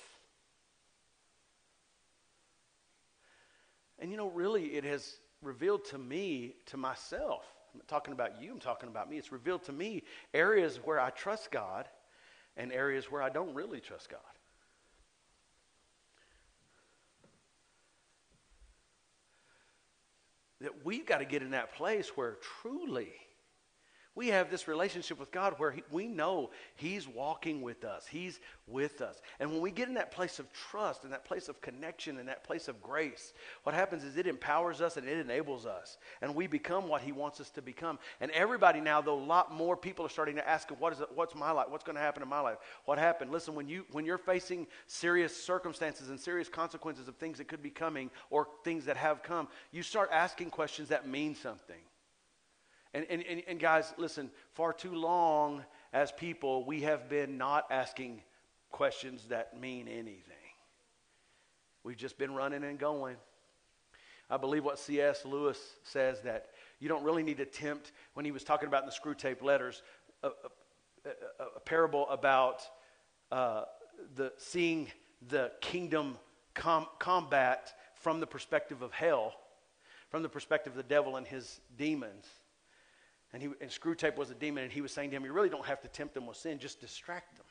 [3.98, 8.52] And you know, really, it has revealed to me, to myself, I'm talking about you,
[8.52, 9.18] I'm talking about me.
[9.18, 11.86] It's revealed to me areas where I trust God
[12.56, 14.20] and areas where I don't really trust God.
[20.60, 23.12] that we've got to get in that place where truly
[24.16, 28.06] we have this relationship with God where he, we know He's walking with us.
[28.06, 29.20] He's with us.
[29.38, 32.26] And when we get in that place of trust and that place of connection and
[32.28, 35.98] that place of grace, what happens is it empowers us and it enables us.
[36.22, 37.98] And we become what He wants us to become.
[38.22, 41.08] And everybody now, though, a lot more people are starting to ask, what is it,
[41.14, 41.66] what's my life?
[41.68, 42.56] What's going to happen in my life?
[42.86, 43.30] What happened?
[43.30, 47.62] Listen, when, you, when you're facing serious circumstances and serious consequences of things that could
[47.62, 51.76] be coming or things that have come, you start asking questions that mean something.
[52.96, 55.62] And, and, and, and, guys, listen, far too long
[55.92, 58.22] as people, we have been not asking
[58.70, 60.32] questions that mean anything.
[61.84, 63.16] We've just been running and going.
[64.30, 65.26] I believe what C.S.
[65.26, 66.46] Lewis says that
[66.80, 69.82] you don't really need to tempt, when he was talking about in the Screwtape Letters,
[70.22, 70.30] a, a,
[71.04, 72.62] a, a parable about
[73.30, 73.64] uh,
[74.14, 74.90] the, seeing
[75.28, 76.16] the kingdom
[76.54, 79.34] com- combat from the perspective of hell,
[80.08, 82.24] from the perspective of the devil and his demons.
[83.32, 85.48] And, he, and Screwtape was a demon, and he was saying to him, You really
[85.48, 87.46] don't have to tempt them with sin, just distract them.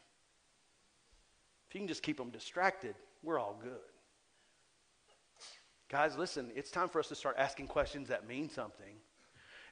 [1.70, 3.80] If you can just keep them distracted, we're all good.
[5.90, 8.96] Guys, listen, it's time for us to start asking questions that mean something.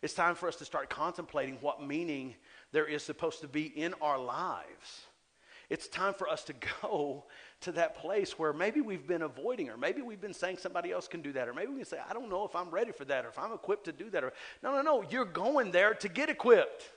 [0.01, 2.35] It's time for us to start contemplating what meaning
[2.71, 5.07] there is supposed to be in our lives.
[5.73, 7.23] It's time for us to go
[7.61, 11.07] to that place where maybe we've been avoiding, or maybe we've been saying somebody else
[11.07, 13.05] can do that, or maybe we can say, I don't know if I'm ready for
[13.05, 14.23] that, or if I'm equipped to do that.
[14.23, 16.91] Or, no, no, no, you're going there to get equipped.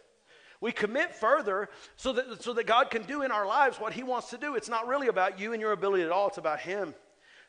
[0.60, 4.02] We commit further so that, so that God can do in our lives what He
[4.02, 4.56] wants to do.
[4.56, 6.94] It's not really about you and your ability at all, it's about Him.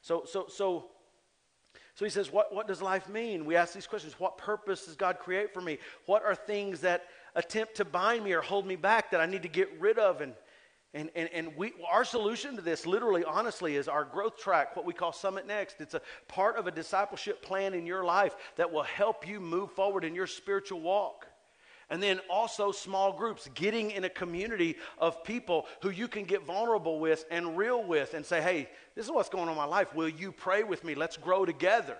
[0.02, 0.86] So, so, so,
[1.96, 3.44] so he says, what, what does life mean?
[3.44, 4.18] We ask these questions.
[4.18, 5.78] What purpose does God create for me?
[6.06, 7.04] What are things that
[7.36, 10.22] attempt to bind me or hold me back that I need to get rid of?
[10.22, 10.34] And,
[10.98, 14.84] and, and, and we, our solution to this, literally, honestly, is our growth track, what
[14.84, 15.80] we call Summit Next.
[15.80, 19.72] It's a part of a discipleship plan in your life that will help you move
[19.74, 21.28] forward in your spiritual walk.
[21.92, 26.48] And then also small groups, getting in a community of people who you can get
[26.48, 29.66] vulnerable with and real with and say, hey, this is what's going on in my
[29.66, 29.94] life.
[29.94, 30.96] Will you pray with me?
[30.96, 31.98] Let's grow together.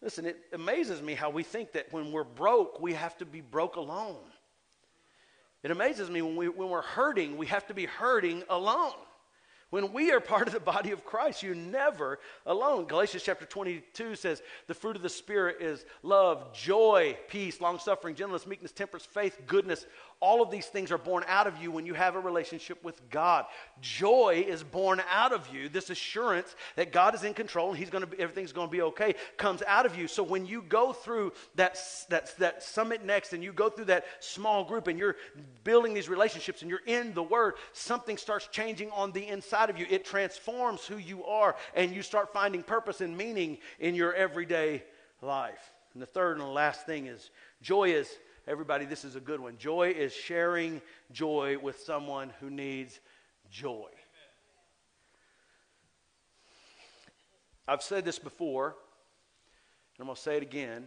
[0.00, 3.40] Listen, it amazes me how we think that when we're broke, we have to be
[3.40, 4.22] broke alone.
[5.66, 8.92] It amazes me when, we, when we're hurting, we have to be hurting alone.
[9.70, 12.84] When we are part of the body of Christ, you're never alone.
[12.84, 18.14] Galatians chapter 22 says, The fruit of the Spirit is love, joy, peace, long suffering,
[18.14, 19.86] gentleness, meekness, temperance, faith, goodness.
[20.20, 23.00] All of these things are born out of you when you have a relationship with
[23.10, 23.44] God.
[23.82, 25.68] Joy is born out of you.
[25.68, 28.72] This assurance that God is in control and He's going to be, everything's going to
[28.72, 30.08] be okay comes out of you.
[30.08, 31.78] So when you go through that,
[32.08, 35.16] that, that summit next and you go through that small group and you're
[35.64, 39.78] building these relationships and you're in the Word, something starts changing on the inside of
[39.78, 39.86] you.
[39.90, 44.82] It transforms who you are and you start finding purpose and meaning in your everyday
[45.20, 45.72] life.
[45.92, 47.30] And the third and last thing is
[47.62, 48.08] joy is
[48.48, 49.58] Everybody, this is a good one.
[49.58, 53.00] Joy is sharing joy with someone who needs
[53.50, 53.88] joy.
[57.66, 60.86] I've said this before, and I'm going to say it again.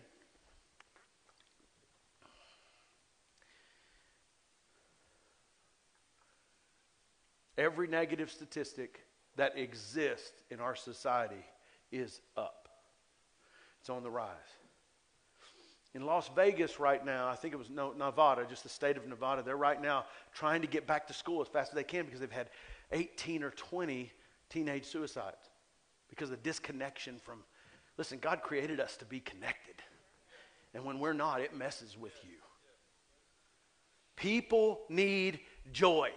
[7.57, 9.01] Every negative statistic
[9.35, 11.43] that exists in our society
[11.91, 12.69] is up,
[13.81, 14.58] it's on the rise.
[15.95, 19.41] In Las Vegas right now, I think it was Nevada, just the state of Nevada,
[19.41, 22.19] they're right now trying to get back to school as fast as they can because
[22.19, 22.49] they've had
[22.91, 24.11] 18 or 20
[24.49, 25.49] teenage suicides
[26.09, 27.43] because of disconnection from.
[27.97, 29.75] Listen, God created us to be connected.
[30.73, 32.37] And when we're not, it messes with you.
[34.15, 35.39] People need
[35.71, 36.11] joy.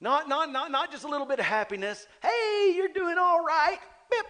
[0.00, 2.06] Not, not, not, not just a little bit of happiness.
[2.22, 3.78] Hey, you're doing all right.
[4.10, 4.26] Bip.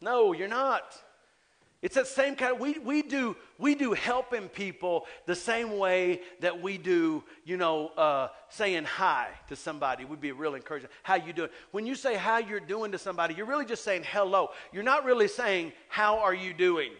[0.00, 0.94] No, you're not.
[1.82, 6.20] It's that same kind of, we, we, do, we do helping people the same way
[6.40, 10.92] that we do, you know, uh, saying hi to somebody would be real encouragement.
[11.02, 11.48] How you doing?
[11.70, 14.50] When you say how you're doing to somebody, you're really just saying hello.
[14.72, 16.90] You're not really saying, how are you doing?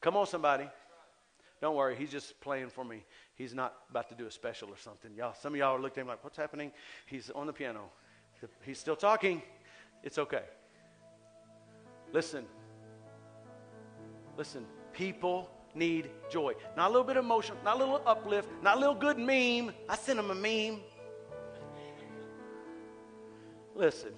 [0.00, 0.68] Come on, somebody.
[1.60, 3.04] Don't worry, he's just playing for me.
[3.34, 5.12] He's not about to do a special or something.
[5.14, 6.70] Y'all, some of y'all are looking at him like, what's happening?
[7.06, 7.90] He's on the piano.
[8.64, 9.42] He's still talking.
[10.04, 10.44] It's okay.
[12.12, 12.46] Listen,
[14.40, 14.64] Listen,
[14.94, 16.54] people need joy.
[16.74, 19.74] Not a little bit of emotion, not a little uplift, not a little good meme.
[19.86, 20.80] I sent them a meme.
[23.74, 24.14] Listen,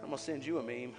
[0.00, 0.92] I'm going to send you a meme.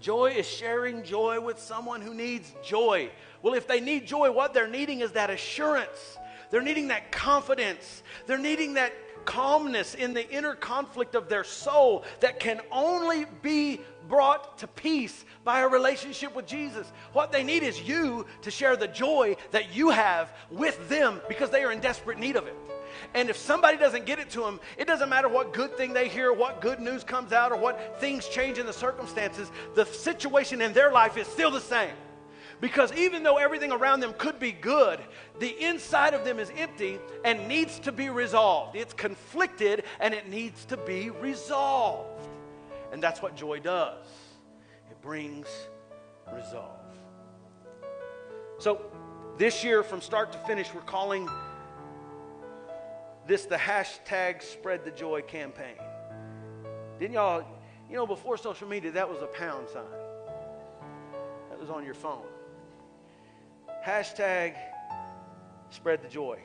[0.00, 3.10] Joy is sharing joy with someone who needs joy.
[3.40, 6.18] Well, if they need joy, what they're needing is that assurance.
[6.50, 8.02] They're needing that confidence.
[8.26, 8.92] They're needing that
[9.28, 13.78] calmness in the inner conflict of their soul that can only be
[14.08, 16.90] brought to peace by a relationship with Jesus.
[17.12, 21.50] What they need is you to share the joy that you have with them because
[21.50, 22.56] they are in desperate need of it.
[23.12, 26.08] And if somebody doesn't get it to them, it doesn't matter what good thing they
[26.08, 30.62] hear, what good news comes out, or what things change in the circumstances, the situation
[30.62, 31.92] in their life is still the same.
[32.60, 34.98] Because even though everything around them could be good,
[35.38, 38.74] the inside of them is empty and needs to be resolved.
[38.74, 42.28] It's conflicted and it needs to be resolved.
[42.92, 44.04] And that's what joy does
[44.90, 45.46] it brings
[46.34, 46.80] resolve.
[48.58, 48.82] So,
[49.36, 51.28] this year, from start to finish, we're calling
[53.28, 55.76] this the hashtag spread the joy campaign.
[56.98, 57.44] Didn't y'all,
[57.88, 59.84] you know, before social media, that was a pound sign.
[61.50, 62.24] That was on your phone.
[63.88, 64.54] Hashtag
[65.70, 66.38] spread the joy.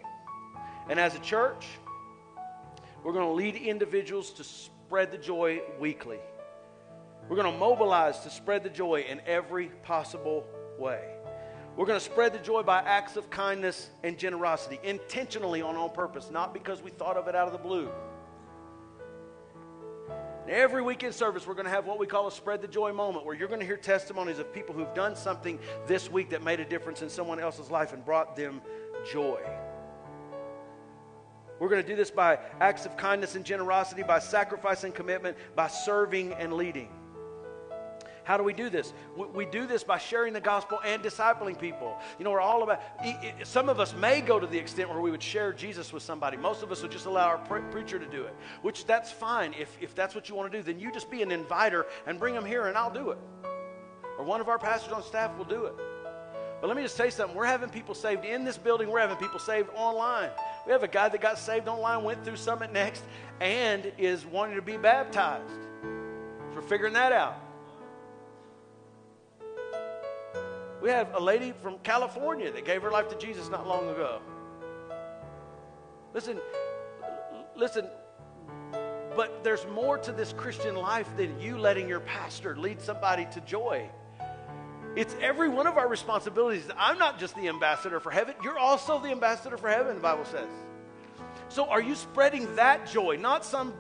[0.88, 1.66] And as a church,
[3.04, 6.20] we're going to lead individuals to spread the joy weekly.
[7.28, 10.46] We're going to mobilize to spread the joy in every possible
[10.80, 11.04] way.
[11.76, 15.90] We're going to spread the joy by acts of kindness and generosity, intentionally on on
[15.90, 17.90] purpose, not because we thought of it out of the blue.
[20.48, 23.26] Every weekend service, we're going to have what we call a spread the joy moment,
[23.26, 26.60] where you're going to hear testimonies of people who've done something this week that made
[26.60, 28.62] a difference in someone else's life and brought them
[29.12, 29.40] joy.
[31.60, 35.38] We're going to do this by acts of kindness and generosity, by sacrifice and commitment,
[35.56, 36.90] by serving and leading.
[38.24, 38.94] How do we do this?
[39.16, 41.98] We, do this by sharing the gospel and discipling people.
[42.18, 42.82] You know, we're all about,
[43.44, 46.38] some of us may go to the extent where we would share Jesus with somebody.
[46.38, 49.54] Most of us would just allow our pre- preacher to do it, which that's fine.
[49.60, 52.18] If, if that's what you want to do, then you just be an inviter and
[52.18, 53.18] bring them here and I'll do it.
[54.18, 55.74] Or one of our pastors on staff will do it.
[56.62, 57.36] But let me just say something.
[57.36, 60.30] We're having people saved in this building, we're having people saved online.
[60.66, 63.04] We have a guy that got saved online, went through Summit Next,
[63.42, 65.52] and is wanting to be baptized.
[66.56, 67.43] We're figuring that out.
[70.84, 74.20] We have a lady from California that gave her life to Jesus not long ago.
[76.14, 76.42] Listen,
[77.56, 77.88] listen,
[79.16, 83.40] but there's more to this Christian life than you letting your pastor lead somebody to
[83.40, 83.90] joy.
[84.98, 86.66] It's every one of our responsibilities.
[86.78, 90.26] I'm not just the ambassador for heaven, you're also the ambassador for heaven, the Bible
[90.26, 90.50] says.
[91.48, 93.74] So, are you spreading that joy, not some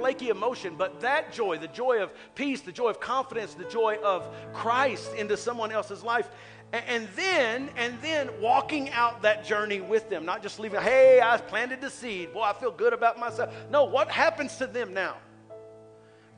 [0.00, 3.98] flaky emotion, but that joy, the joy of peace, the joy of confidence, the joy
[4.02, 6.28] of Christ into someone else's life,
[6.72, 11.36] and then, and then walking out that journey with them, not just leaving, hey, I
[11.36, 12.32] planted the seed.
[12.32, 13.52] Boy, I feel good about myself.
[13.70, 15.16] No, what happens to them now?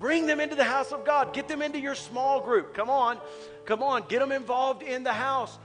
[0.01, 1.33] Bring them into the house of God.
[1.33, 2.75] Get them into your small group.
[2.75, 3.19] Come on.
[3.67, 4.05] Come on.
[4.09, 5.57] Get them involved in the house.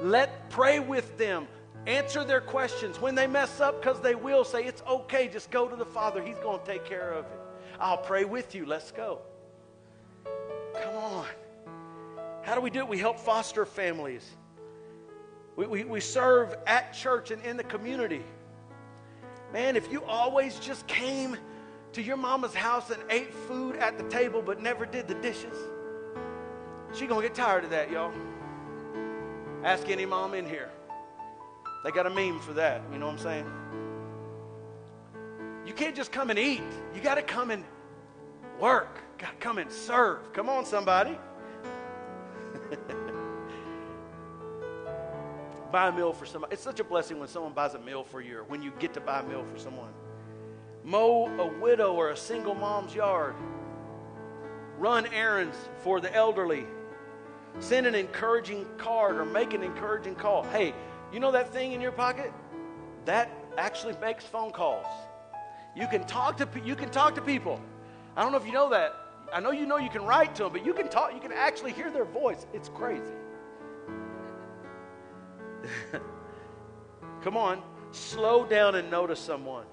[0.00, 1.48] Let pray with them.
[1.86, 3.00] Answer their questions.
[3.00, 5.28] When they mess up, because they will, say, It's okay.
[5.28, 6.22] Just go to the Father.
[6.22, 7.40] He's going to take care of it.
[7.80, 8.66] I'll pray with you.
[8.66, 9.20] Let's go.
[10.80, 11.26] Come on.
[12.42, 12.88] How do we do it?
[12.88, 14.28] We help foster families.
[15.56, 18.22] We, we, we serve at church and in the community.
[19.52, 21.36] Man, if you always just came
[21.92, 25.56] to your mama's house and ate food at the table but never did the dishes,
[26.94, 28.12] she gonna get tired of that, y'all.
[29.62, 30.70] Ask any mom in here.
[31.84, 33.50] They got a meme for that, you know what I'm saying?
[35.66, 36.62] You can't just come and eat.
[36.94, 37.64] You got to come and
[38.60, 39.00] work.
[39.18, 40.32] Got to come and serve.
[40.32, 41.18] Come on, somebody.
[45.72, 46.52] buy a meal for somebody.
[46.52, 48.92] It's such a blessing when someone buys a meal for you or when you get
[48.94, 49.90] to buy a meal for someone.
[50.84, 53.34] Mow a widow or a single mom's yard.
[54.78, 56.66] Run errands for the elderly.
[57.60, 60.42] Send an encouraging card or make an encouraging call.
[60.44, 60.74] Hey,
[61.12, 62.32] you know that thing in your pocket?
[63.04, 64.86] That actually makes phone calls.
[65.76, 67.60] You can talk to you can talk to people.
[68.16, 68.96] I don't know if you know that.
[69.32, 71.14] I know you know you can write to them, but you can talk.
[71.14, 72.46] You can actually hear their voice.
[72.52, 73.14] It's crazy.
[77.22, 77.62] Come on,
[77.92, 79.66] slow down and notice someone.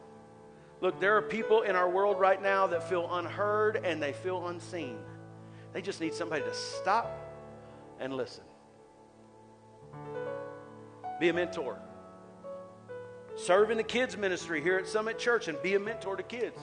[0.82, 4.48] Look, there are people in our world right now that feel unheard and they feel
[4.48, 4.98] unseen.
[5.74, 7.12] They just need somebody to stop
[8.00, 8.44] and listen.
[11.20, 11.78] Be a mentor.
[13.36, 16.60] Serve in the kids' ministry here at Summit Church and be a mentor to kids.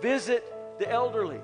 [0.00, 0.44] Visit
[0.78, 1.40] the elderly.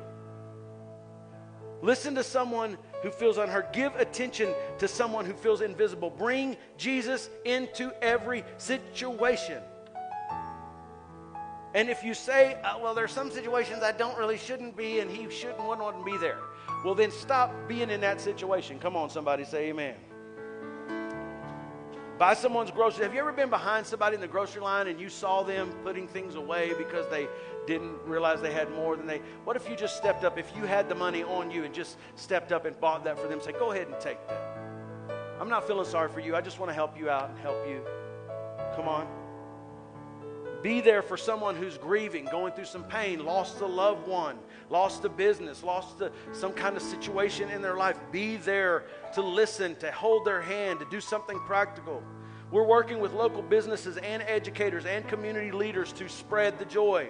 [1.82, 3.66] Listen to someone who feels unheard.
[3.72, 6.10] Give attention to someone who feels invisible.
[6.10, 9.62] Bring Jesus into every situation.
[11.74, 15.10] And if you say, uh, well, there's some situations I don't really shouldn't be, and
[15.10, 16.38] he shouldn't wouldn't want to be there,
[16.84, 18.78] well, then stop being in that situation.
[18.78, 19.94] Come on, somebody say amen.
[22.18, 23.02] Buy someone's groceries.
[23.02, 26.08] Have you ever been behind somebody in the grocery line and you saw them putting
[26.08, 27.28] things away because they
[27.66, 29.20] didn't realize they had more than they?
[29.44, 30.38] What if you just stepped up?
[30.38, 33.28] If you had the money on you and just stepped up and bought that for
[33.28, 34.56] them, say, go ahead and take that.
[35.38, 36.34] I'm not feeling sorry for you.
[36.34, 37.82] I just want to help you out and help you.
[38.74, 39.06] Come on.
[40.62, 44.38] Be there for someone who's grieving, going through some pain, lost a loved one,
[44.70, 47.98] lost a business, lost a, some kind of situation in their life.
[48.10, 48.84] Be there
[49.16, 52.02] to listen, to hold their hand, to do something practical.
[52.50, 57.08] We're working with local businesses and educators and community leaders to spread the joy.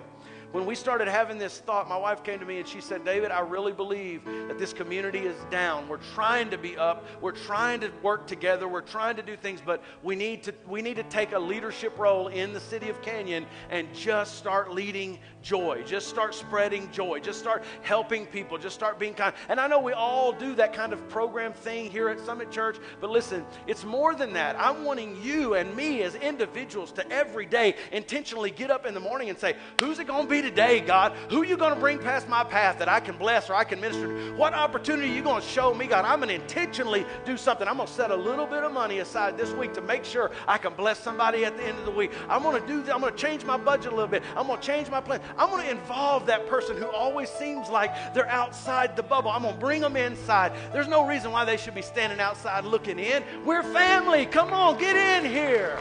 [0.53, 3.31] When we started having this thought, my wife came to me and she said, David,
[3.31, 5.89] I really believe that this community is down.
[5.89, 7.05] We're trying to be up.
[7.21, 8.69] We're trying to work together.
[8.69, 11.99] We're trying to do things, but we need to, we need to take a leadership
[11.99, 15.83] role in the city of Canyon and just start leading joy.
[15.85, 17.21] Just start spreading joy.
[17.21, 18.57] Just start helping people.
[18.57, 19.35] Just start being kind.
[19.49, 22.77] And I know we all do that kind of program thing here at Summit Church,
[23.01, 24.57] but listen, it's more than that.
[24.59, 29.01] I'm wanting you and me as individuals to every day intentionally get up in the
[29.01, 31.13] morning and say, Who's it going to be today, God?
[31.31, 33.65] Who are you going to bring past my path that I can bless or I
[33.65, 34.35] can minister?
[34.35, 36.05] What opportunity are you going to show me, God?
[36.05, 37.67] I'm going to intentionally do something.
[37.67, 40.31] I'm going to set a little bit of money aside this week to make sure
[40.47, 42.13] I can bless somebody at the end of the week.
[42.29, 42.95] I'm going to do that.
[42.95, 44.23] I'm going to change my budget a little bit.
[44.37, 45.21] I'm going to change my plan.
[45.37, 49.31] I'm going to involve that person who always seems like they're outside the bubble.
[49.31, 50.53] I'm going to bring them inside.
[50.73, 53.23] There's no reason why they should be standing outside looking in.
[53.45, 54.27] We're family.
[54.27, 55.79] Come on, get in here.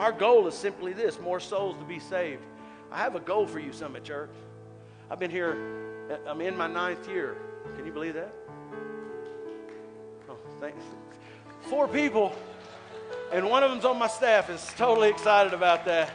[0.00, 2.40] Our goal is simply this more souls to be saved.
[2.90, 4.30] I have a goal for you, Summit Church.
[5.10, 5.58] I've been here,
[6.10, 7.36] uh, I'm in my ninth year.
[7.76, 8.34] Can you believe that?
[10.26, 10.82] Oh, thanks.
[11.68, 12.34] Four people,
[13.30, 16.10] and one of them's on my staff, is totally excited about that.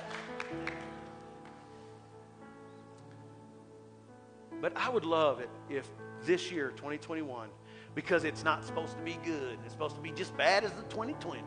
[4.62, 5.88] But I would love it if
[6.24, 7.50] this year, 2021,
[7.94, 10.82] because it's not supposed to be good, it's supposed to be just bad as the
[10.84, 11.44] 2020.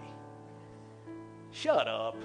[1.51, 2.17] Shut up.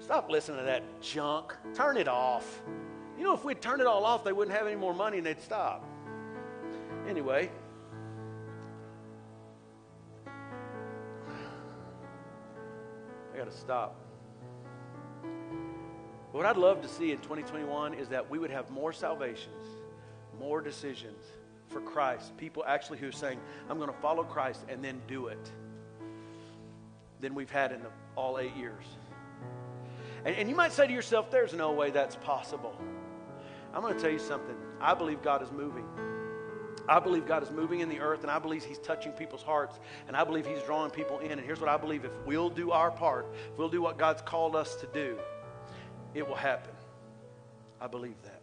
[0.00, 1.54] Stop listening to that junk.
[1.74, 2.62] Turn it off.
[3.16, 5.26] You know, if we'd turn it all off, they wouldn't have any more money and
[5.26, 5.84] they'd stop.
[7.08, 7.50] Anyway.
[13.34, 13.96] I got to stop.
[16.32, 19.68] What I'd love to see in 2021 is that we would have more salvations,
[20.38, 21.24] more decisions
[21.68, 22.36] for Christ.
[22.36, 23.40] People actually who are saying,
[23.70, 25.50] I'm going to follow Christ and then do it,
[27.20, 28.84] than we've had in the, all eight years.
[30.24, 32.76] And, and you might say to yourself, there's no way that's possible.
[33.72, 34.56] I'm going to tell you something.
[34.80, 35.86] I believe God is moving.
[36.88, 39.80] I believe God is moving in the earth, and I believe He's touching people's hearts,
[40.06, 41.32] and I believe He's drawing people in.
[41.32, 44.22] And here's what I believe if we'll do our part, if we'll do what God's
[44.22, 45.18] called us to do,
[46.14, 46.74] it will happen.
[47.80, 48.42] I believe that.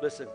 [0.00, 0.28] Listen,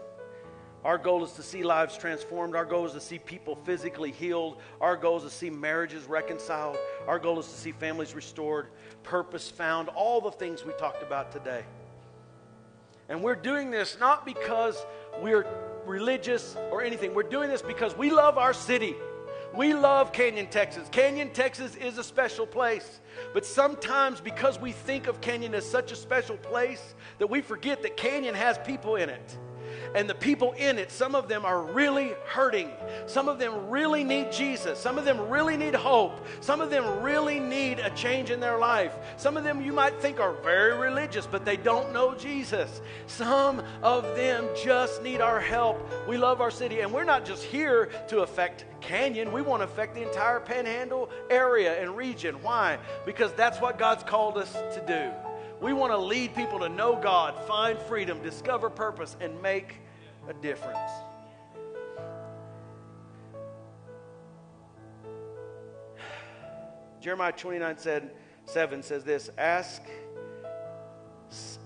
[0.83, 2.55] our goal is to see lives transformed.
[2.55, 4.57] Our goal is to see people physically healed.
[4.79, 6.77] Our goal is to see marriages reconciled.
[7.07, 8.67] Our goal is to see families restored,
[9.03, 11.63] purpose found, all the things we talked about today.
[13.09, 14.85] And we're doing this not because
[15.21, 15.45] we're
[15.85, 17.13] religious or anything.
[17.13, 18.95] We're doing this because we love our city.
[19.55, 20.87] We love Canyon, Texas.
[20.91, 22.99] Canyon, Texas is a special place.
[23.33, 27.81] But sometimes, because we think of Canyon as such a special place, that we forget
[27.81, 29.37] that Canyon has people in it.
[29.95, 32.71] And the people in it, some of them are really hurting.
[33.05, 34.79] Some of them really need Jesus.
[34.79, 36.25] Some of them really need hope.
[36.41, 38.93] Some of them really need a change in their life.
[39.17, 42.81] Some of them you might think are very religious, but they don't know Jesus.
[43.07, 45.77] Some of them just need our help.
[46.07, 49.31] We love our city, and we're not just here to affect Canyon.
[49.31, 52.35] We want to affect the entire Panhandle area and region.
[52.41, 52.77] Why?
[53.05, 55.26] Because that's what God's called us to do.
[55.59, 59.75] We want to lead people to know God, find freedom, discover purpose, and make
[60.27, 60.91] a difference.
[67.01, 68.11] Jeremiah 29 said,
[68.45, 69.81] 7 says this Ask,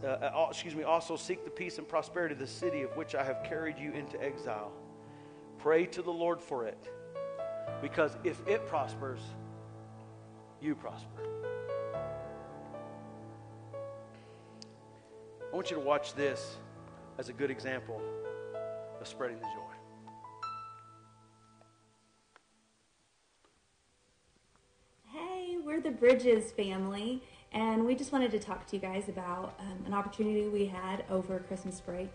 [0.03, 3.15] uh, uh, excuse me, also seek the peace and prosperity of the city of which
[3.15, 4.71] I have carried you into exile.
[5.57, 6.77] Pray to the Lord for it,
[7.81, 9.19] because if it prospers,
[10.61, 11.40] you prosper.
[15.51, 16.55] I want you to watch this
[17.17, 18.01] as a good example
[19.01, 19.73] of spreading the joy.
[25.11, 27.21] Hey, we're the Bridges family,
[27.51, 31.03] and we just wanted to talk to you guys about um, an opportunity we had
[31.09, 32.13] over Christmas break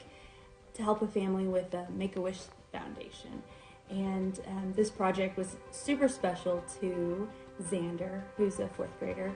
[0.72, 2.40] to help a family with the Make a Wish
[2.72, 3.42] Foundation.
[3.90, 7.28] And um, this project was super special to
[7.62, 9.30] Xander, who's a fourth grader.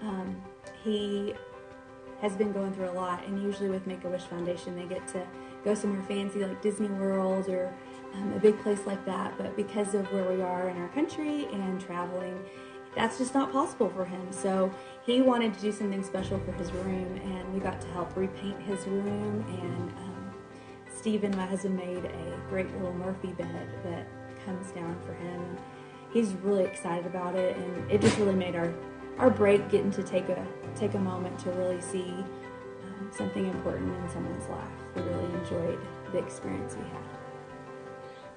[0.00, 0.42] Um,
[0.82, 1.34] he
[2.20, 5.06] has been going through a lot, and usually with Make a Wish Foundation, they get
[5.08, 5.26] to
[5.64, 7.72] go somewhere fancy like Disney World or
[8.14, 9.36] um, a big place like that.
[9.36, 12.38] But because of where we are in our country and traveling,
[12.94, 14.26] that's just not possible for him.
[14.30, 14.72] So
[15.04, 18.60] he wanted to do something special for his room, and we got to help repaint
[18.62, 19.44] his room.
[19.48, 20.34] And um,
[20.94, 24.06] Stephen, my husband, made a great little Murphy bed that
[24.46, 25.56] comes down for him.
[26.12, 28.72] He's really excited about it, and it just really made our
[29.18, 30.46] our break getting to take a
[30.76, 32.10] take a moment to really see
[32.82, 34.68] um, something important in someone's life.
[34.96, 35.78] We really enjoyed
[36.12, 37.14] the experience we had.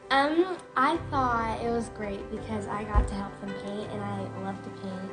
[0.09, 4.19] Um, I thought it was great because I got to help them paint and I
[4.43, 5.11] love to paint.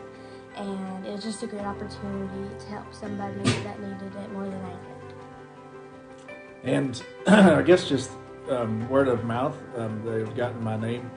[0.56, 4.64] And it was just a great opportunity to help somebody that needed it more than
[4.64, 4.84] I did.
[6.62, 8.12] And I guess just
[8.48, 11.10] um, word of mouth, um, they've gotten my name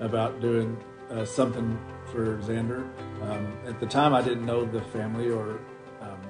[0.00, 0.76] about doing
[1.10, 1.78] uh, something
[2.12, 2.86] for Xander.
[3.22, 5.60] Um, at the time, I didn't know the family, or
[6.00, 6.20] um,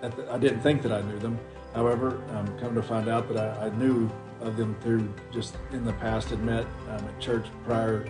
[0.00, 1.38] the, I didn't think that I knew them.
[1.74, 4.10] However, um, come to find out that I, I, knew
[4.40, 8.06] of them through just in the past had met um, at church prior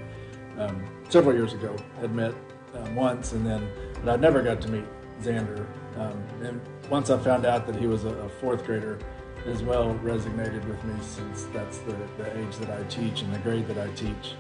[0.58, 1.74] um, several years ago.
[2.00, 2.34] Had met
[2.74, 3.68] um, once, and then
[4.04, 4.84] but I never got to meet
[5.22, 5.66] Xander.
[5.96, 8.98] and once I found out that he was a, a fourth grader,
[9.46, 13.38] as well resonated with me since that's the, the age that I teach and the
[13.38, 14.34] grade that I teach.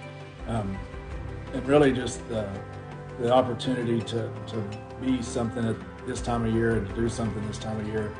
[0.46, 0.78] Um,
[1.52, 2.48] and really just the,
[3.18, 4.62] the opportunity to, to
[5.00, 5.76] be something at
[6.06, 8.12] this time of year and to do something this time of year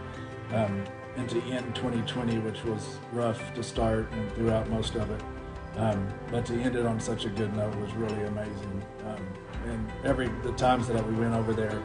[0.52, 0.84] um,
[1.16, 5.22] and to end 2020 which was rough to start and throughout most of it.
[5.76, 8.82] Um, but to end it on such a good note was really amazing.
[9.06, 9.26] Um,
[9.66, 11.80] and every the times that we went over there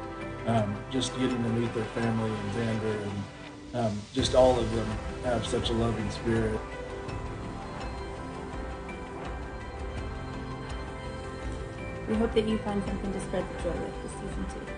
[0.48, 3.24] um, just getting to meet their family and xander and
[3.76, 4.88] um, just all of them
[5.24, 6.60] have such a loving spirit
[12.08, 14.74] We hope that you find something to spread the joy with this season too.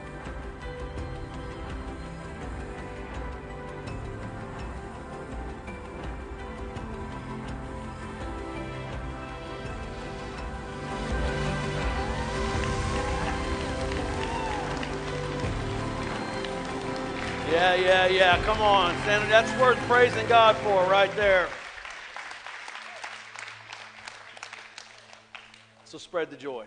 [17.52, 18.44] Yeah, yeah, yeah.
[18.44, 19.28] Come on, Xander.
[19.30, 21.48] That's worth praising God for right there.
[25.86, 26.66] So spread the joy.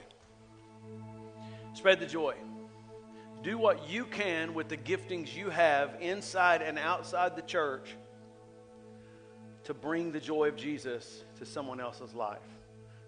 [1.78, 2.34] Spread the joy.
[3.44, 7.94] Do what you can with the giftings you have inside and outside the church
[9.62, 12.42] to bring the joy of Jesus to someone else's life.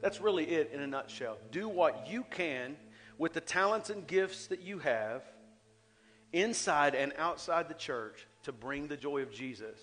[0.03, 1.39] That's really it in a nutshell.
[1.51, 2.77] Do what you can
[3.19, 5.25] with the talents and gifts that you have
[6.33, 9.81] inside and outside the church to bring the joy of Jesus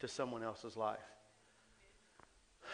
[0.00, 0.98] to someone else's life.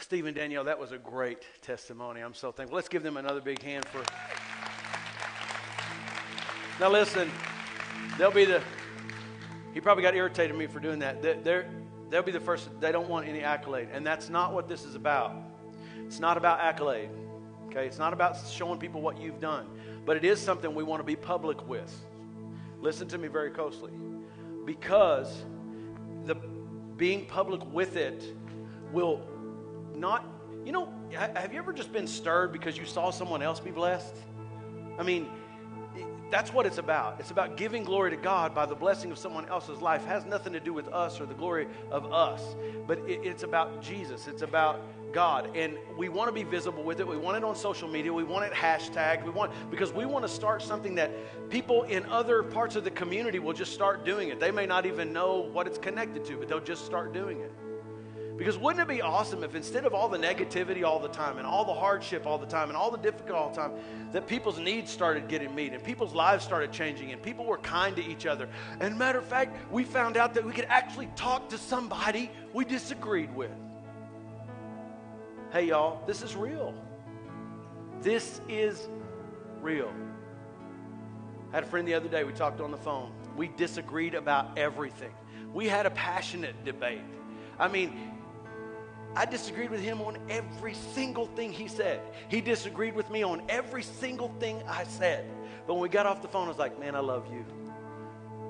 [0.00, 2.20] Stephen Danielle, that was a great testimony.
[2.20, 2.74] I'm so thankful.
[2.74, 4.02] Let's give them another big hand for.
[6.80, 7.30] Now listen,
[8.16, 8.62] they'll be the.
[9.74, 11.20] He probably got irritated at me for doing that.
[11.20, 11.68] They're,
[12.08, 12.70] they'll be the first.
[12.80, 15.36] They don't want any accolade, and that's not what this is about.
[16.06, 17.10] It's not about accolade.
[17.66, 19.66] Okay, it's not about showing people what you've done,
[20.06, 21.94] but it is something we want to be public with.
[22.80, 23.92] Listen to me very closely,
[24.64, 25.44] because
[26.24, 26.34] the
[26.96, 28.24] being public with it
[28.90, 29.20] will
[29.94, 30.24] not.
[30.64, 34.16] You know, have you ever just been stirred because you saw someone else be blessed?
[34.98, 35.28] I mean,
[36.30, 37.18] that's what it's about.
[37.20, 40.02] It's about giving glory to God by the blessing of someone else's life.
[40.02, 42.54] It has nothing to do with us or the glory of us,
[42.86, 44.26] but it, it's about Jesus.
[44.26, 44.80] It's about
[45.12, 47.08] God, and we want to be visible with it.
[47.08, 48.12] We want it on social media.
[48.12, 49.24] We want it hashtagged.
[49.24, 51.10] We want because we want to start something that
[51.50, 54.38] people in other parts of the community will just start doing it.
[54.38, 57.52] They may not even know what it's connected to, but they'll just start doing it.
[58.40, 61.46] Because wouldn't it be awesome if instead of all the negativity all the time and
[61.46, 63.72] all the hardship all the time and all the difficult all the time,
[64.12, 67.94] that people's needs started getting met and people's lives started changing and people were kind
[67.96, 68.48] to each other.
[68.80, 72.64] And matter of fact, we found out that we could actually talk to somebody we
[72.64, 73.50] disagreed with.
[75.52, 76.72] Hey, y'all, this is real.
[78.00, 78.88] This is
[79.60, 79.92] real.
[81.52, 83.12] I had a friend the other day, we talked on the phone.
[83.36, 85.12] We disagreed about everything.
[85.52, 87.02] We had a passionate debate.
[87.58, 88.09] I mean,
[89.16, 92.00] I disagreed with him on every single thing he said.
[92.28, 95.24] He disagreed with me on every single thing I said.
[95.66, 97.44] But when we got off the phone, I was like, man, I love you.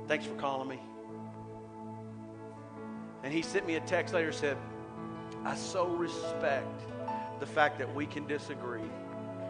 [0.06, 0.80] Thanks for calling me.
[3.22, 4.56] And he sent me a text later said,
[5.44, 6.66] I so respect
[7.38, 8.90] the fact that we can disagree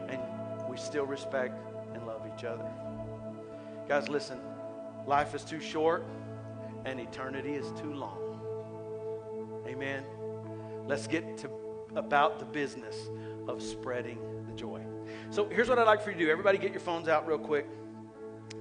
[0.09, 0.21] and
[0.69, 1.55] we still respect
[1.95, 2.69] and love each other.
[3.89, 4.39] Guys, listen,
[5.07, 6.05] life is too short
[6.85, 8.41] and eternity is too long.
[9.67, 10.05] Amen.
[10.91, 11.49] Let's get to
[11.95, 12.97] about the business
[13.47, 14.19] of spreading
[14.49, 14.83] the joy.
[15.31, 16.31] So here's what I'd like for you to do.
[16.33, 17.69] Everybody get your phones out real quick.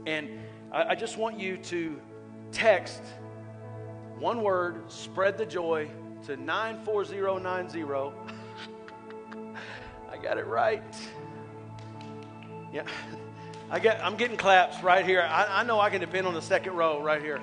[0.05, 0.29] And
[0.71, 1.99] I, I just want you to
[2.51, 3.01] text
[4.19, 5.89] one word, spread the joy,
[6.27, 7.81] to 94090.
[10.11, 10.83] I got it right.
[12.71, 12.83] Yeah.
[13.71, 15.27] I get, I'm getting claps right here.
[15.27, 17.41] I, I know I can depend on the second row right here.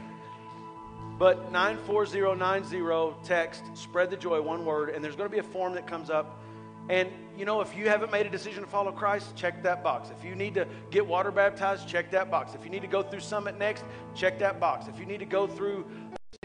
[1.18, 5.74] But 94090, text, spread the joy, one word, and there's going to be a form
[5.74, 6.43] that comes up.
[6.88, 10.10] And, you know, if you haven't made a decision to follow Christ, check that box.
[10.16, 12.55] If you need to get water baptized, check that box.
[12.55, 13.84] If you need to go through Summit next,
[14.14, 14.88] check that box.
[14.88, 15.86] If you need to go through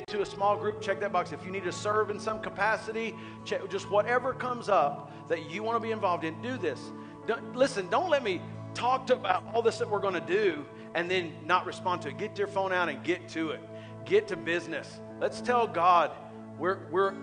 [0.07, 1.31] to a small group, check that box.
[1.31, 3.14] If you need to serve in some capacity,
[3.45, 6.80] check, just whatever comes up that you want to be involved in, do this.
[7.27, 8.41] Don't, listen, don't let me
[8.73, 10.65] talk about all this that we're going to do
[10.95, 12.18] and then not respond to it.
[12.18, 13.61] Get your phone out and get to it.
[14.06, 14.99] Get to business.
[15.19, 16.11] Let's tell God
[16.57, 17.14] we're, we're,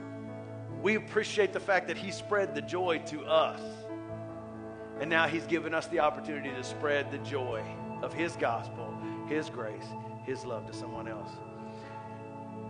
[0.83, 3.61] we appreciate the fact that He spread the joy to us.
[5.01, 7.63] And now He's given us the opportunity to spread the joy
[8.03, 8.97] of His gospel,
[9.29, 9.87] His grace,
[10.25, 11.31] His love to someone else.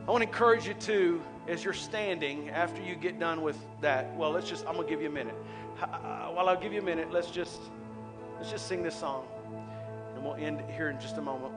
[0.06, 4.14] I want to encourage you to, as you're standing after you get done with that.
[4.16, 4.66] Well, let's just.
[4.66, 5.34] I'm gonna give you a minute.
[5.78, 7.60] While I'll give you a minute, let's just
[8.38, 9.26] let's just sing this song,
[10.14, 11.52] and we'll end here in just a moment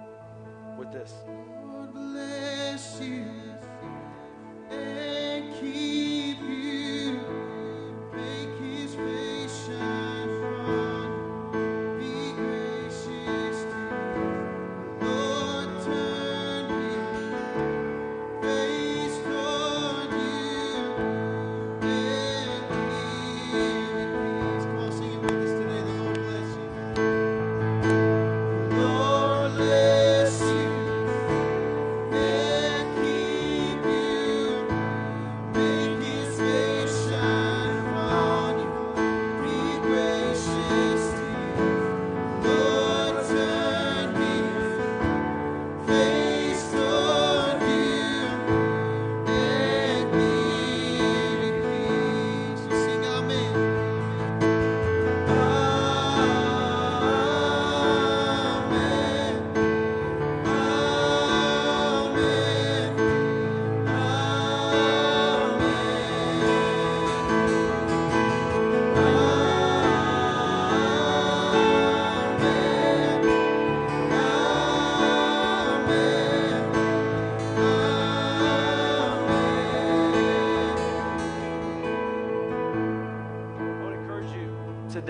[0.78, 1.14] with this
[2.72, 3.26] bless you
[4.72, 5.91] and keep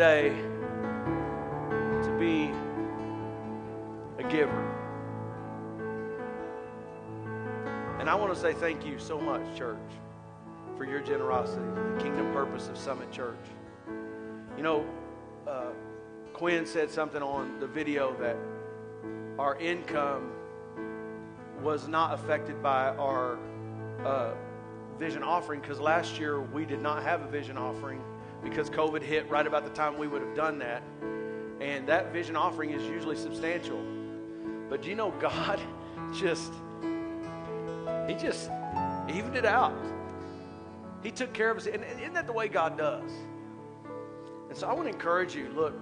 [0.02, 0.30] today
[2.02, 2.50] to be
[4.18, 4.68] a giver.
[8.00, 9.78] And I want to say thank you so much, church,
[10.76, 13.46] for your generosity, the kingdom purpose of Summit Church.
[14.58, 14.86] You know,
[15.48, 15.70] uh,
[16.34, 18.38] Quinn said something on the video that
[19.38, 20.32] our income
[21.62, 23.38] was not affected by our
[24.04, 24.32] uh,
[24.98, 28.02] vision offering because last year we did not have a vision offering
[28.44, 30.84] because COVID hit right about the time we would have done that.
[31.60, 33.80] And that vision offering is usually substantial.
[34.70, 35.60] But do you know God
[36.14, 36.52] just,
[38.08, 38.50] He just
[39.10, 39.76] evened it out.
[41.04, 41.68] He took care of us.
[41.68, 43.12] And isn't that the way God does?
[44.50, 45.74] And so I want to encourage you look,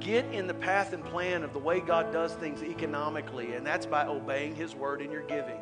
[0.00, 3.86] get in the path and plan of the way God does things economically, and that's
[3.86, 5.58] by obeying His word in your giving.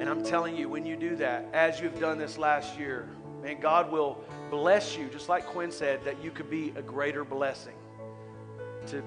[0.00, 3.08] And I'm telling you, when you do that, as you've done this last year,
[3.42, 7.24] man, God will bless you, just like Quinn said, that you could be a greater
[7.24, 7.74] blessing
[8.86, 9.02] to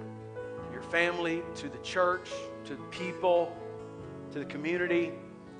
[0.72, 2.30] your family, to the church,
[2.66, 3.56] to the people,
[4.32, 5.12] to the community.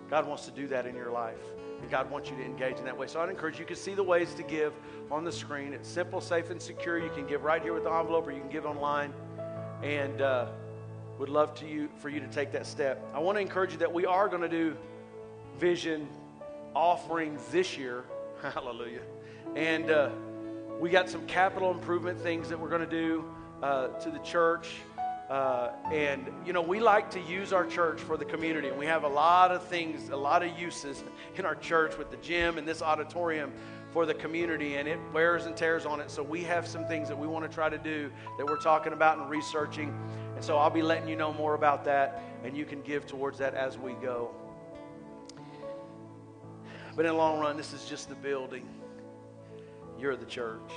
[0.10, 1.40] God wants to do that in your life.
[1.82, 3.08] And God wants you to engage in that way.
[3.08, 4.74] So I'd encourage you, you can see the ways to give
[5.12, 5.74] on the screen.
[5.74, 6.98] It's simple, safe, and secure.
[6.98, 9.14] You can give right here with the envelope or you can give online.
[9.84, 10.48] And uh,
[11.20, 13.06] would love to you for you to take that step.
[13.14, 14.76] I want to encourage you that we are going to do
[15.58, 16.08] vision
[16.76, 18.04] offerings this year.
[18.54, 19.02] Hallelujah.
[19.56, 20.10] And uh,
[20.80, 23.26] we got some capital improvement things that we're going to do
[23.64, 24.76] uh, to the church.
[25.30, 28.68] Uh, and, you know, we like to use our church for the community.
[28.68, 31.04] And we have a lot of things, a lot of uses
[31.36, 33.52] in our church with the gym and this auditorium
[33.92, 34.76] for the community.
[34.76, 36.12] And it wears and tears on it.
[36.12, 38.94] So we have some things that we want to try to do that we're talking
[38.94, 39.92] about and researching.
[40.36, 42.22] And so I'll be letting you know more about that.
[42.44, 44.36] And you can give towards that as we go.
[46.96, 48.68] But in the long run, this is just the building.
[50.00, 50.72] You're the church.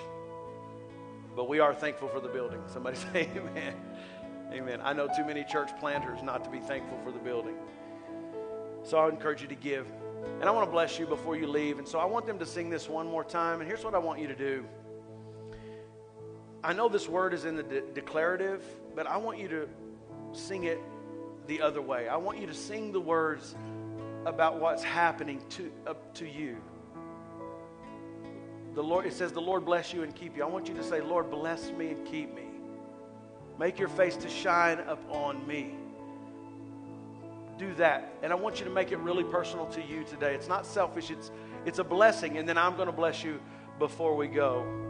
[1.37, 2.61] But we are thankful for the building.
[2.67, 3.75] Somebody say amen.
[4.53, 4.81] Amen.
[4.83, 7.55] I know too many church planters not to be thankful for the building.
[8.83, 9.87] So I encourage you to give.
[10.41, 11.79] And I want to bless you before you leave.
[11.79, 13.61] And so I want them to sing this one more time.
[13.61, 14.65] And here's what I want you to do.
[16.65, 18.65] I know this word is in the de- declarative,
[18.97, 19.69] but I want you to
[20.33, 20.81] sing it
[21.47, 22.09] the other way.
[22.09, 23.55] I want you to sing the words
[24.27, 26.57] about what's happening to, uh, to you.
[28.75, 30.43] The Lord, it says, The Lord bless you and keep you.
[30.43, 32.45] I want you to say, Lord, bless me and keep me.
[33.59, 35.75] Make your face to shine upon me.
[37.59, 38.13] Do that.
[38.23, 40.35] And I want you to make it really personal to you today.
[40.35, 41.33] It's not selfish, it's,
[41.67, 42.39] it's a blessing.
[42.39, 43.41] And then I'm going to bless you
[43.79, 44.88] before we go.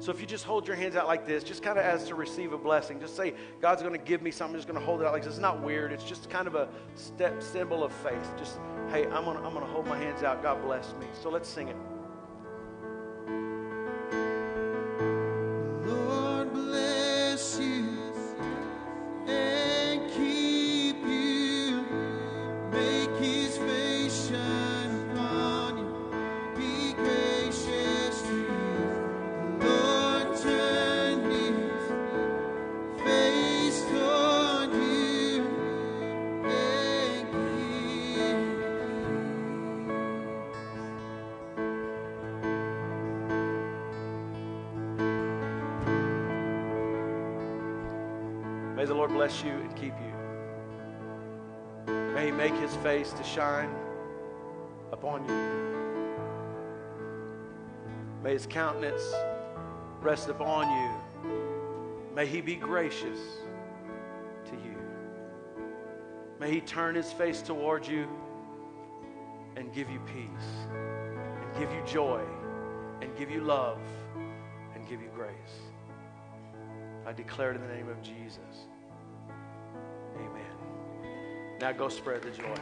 [0.00, 2.14] So if you just hold your hands out like this, just kind of as to
[2.14, 4.54] receive a blessing, just say, God's going to give me something.
[4.54, 5.34] I'm just going to hold it out like this.
[5.34, 5.92] It's not weird.
[5.92, 8.32] It's just kind of a step symbol of faith.
[8.38, 8.58] Just,
[8.90, 10.42] hey, I'm going I'm going to hold my hands out.
[10.42, 11.06] God bless me.
[11.12, 11.76] So let's sing it.
[49.30, 49.94] Bless you and keep
[51.86, 51.94] you.
[52.14, 53.72] May He make His face to shine
[54.90, 55.34] upon you.
[58.24, 59.02] May His countenance
[60.00, 60.90] rest upon you.
[62.14, 63.20] May He be gracious
[64.46, 64.76] to you.
[66.40, 68.08] May He turn His face toward you
[69.54, 72.24] and give you peace, and give you joy,
[73.00, 73.78] and give you love,
[74.74, 75.70] and give you grace.
[77.06, 78.69] I declare it in the name of Jesus.
[81.60, 82.54] Now go spread the joy.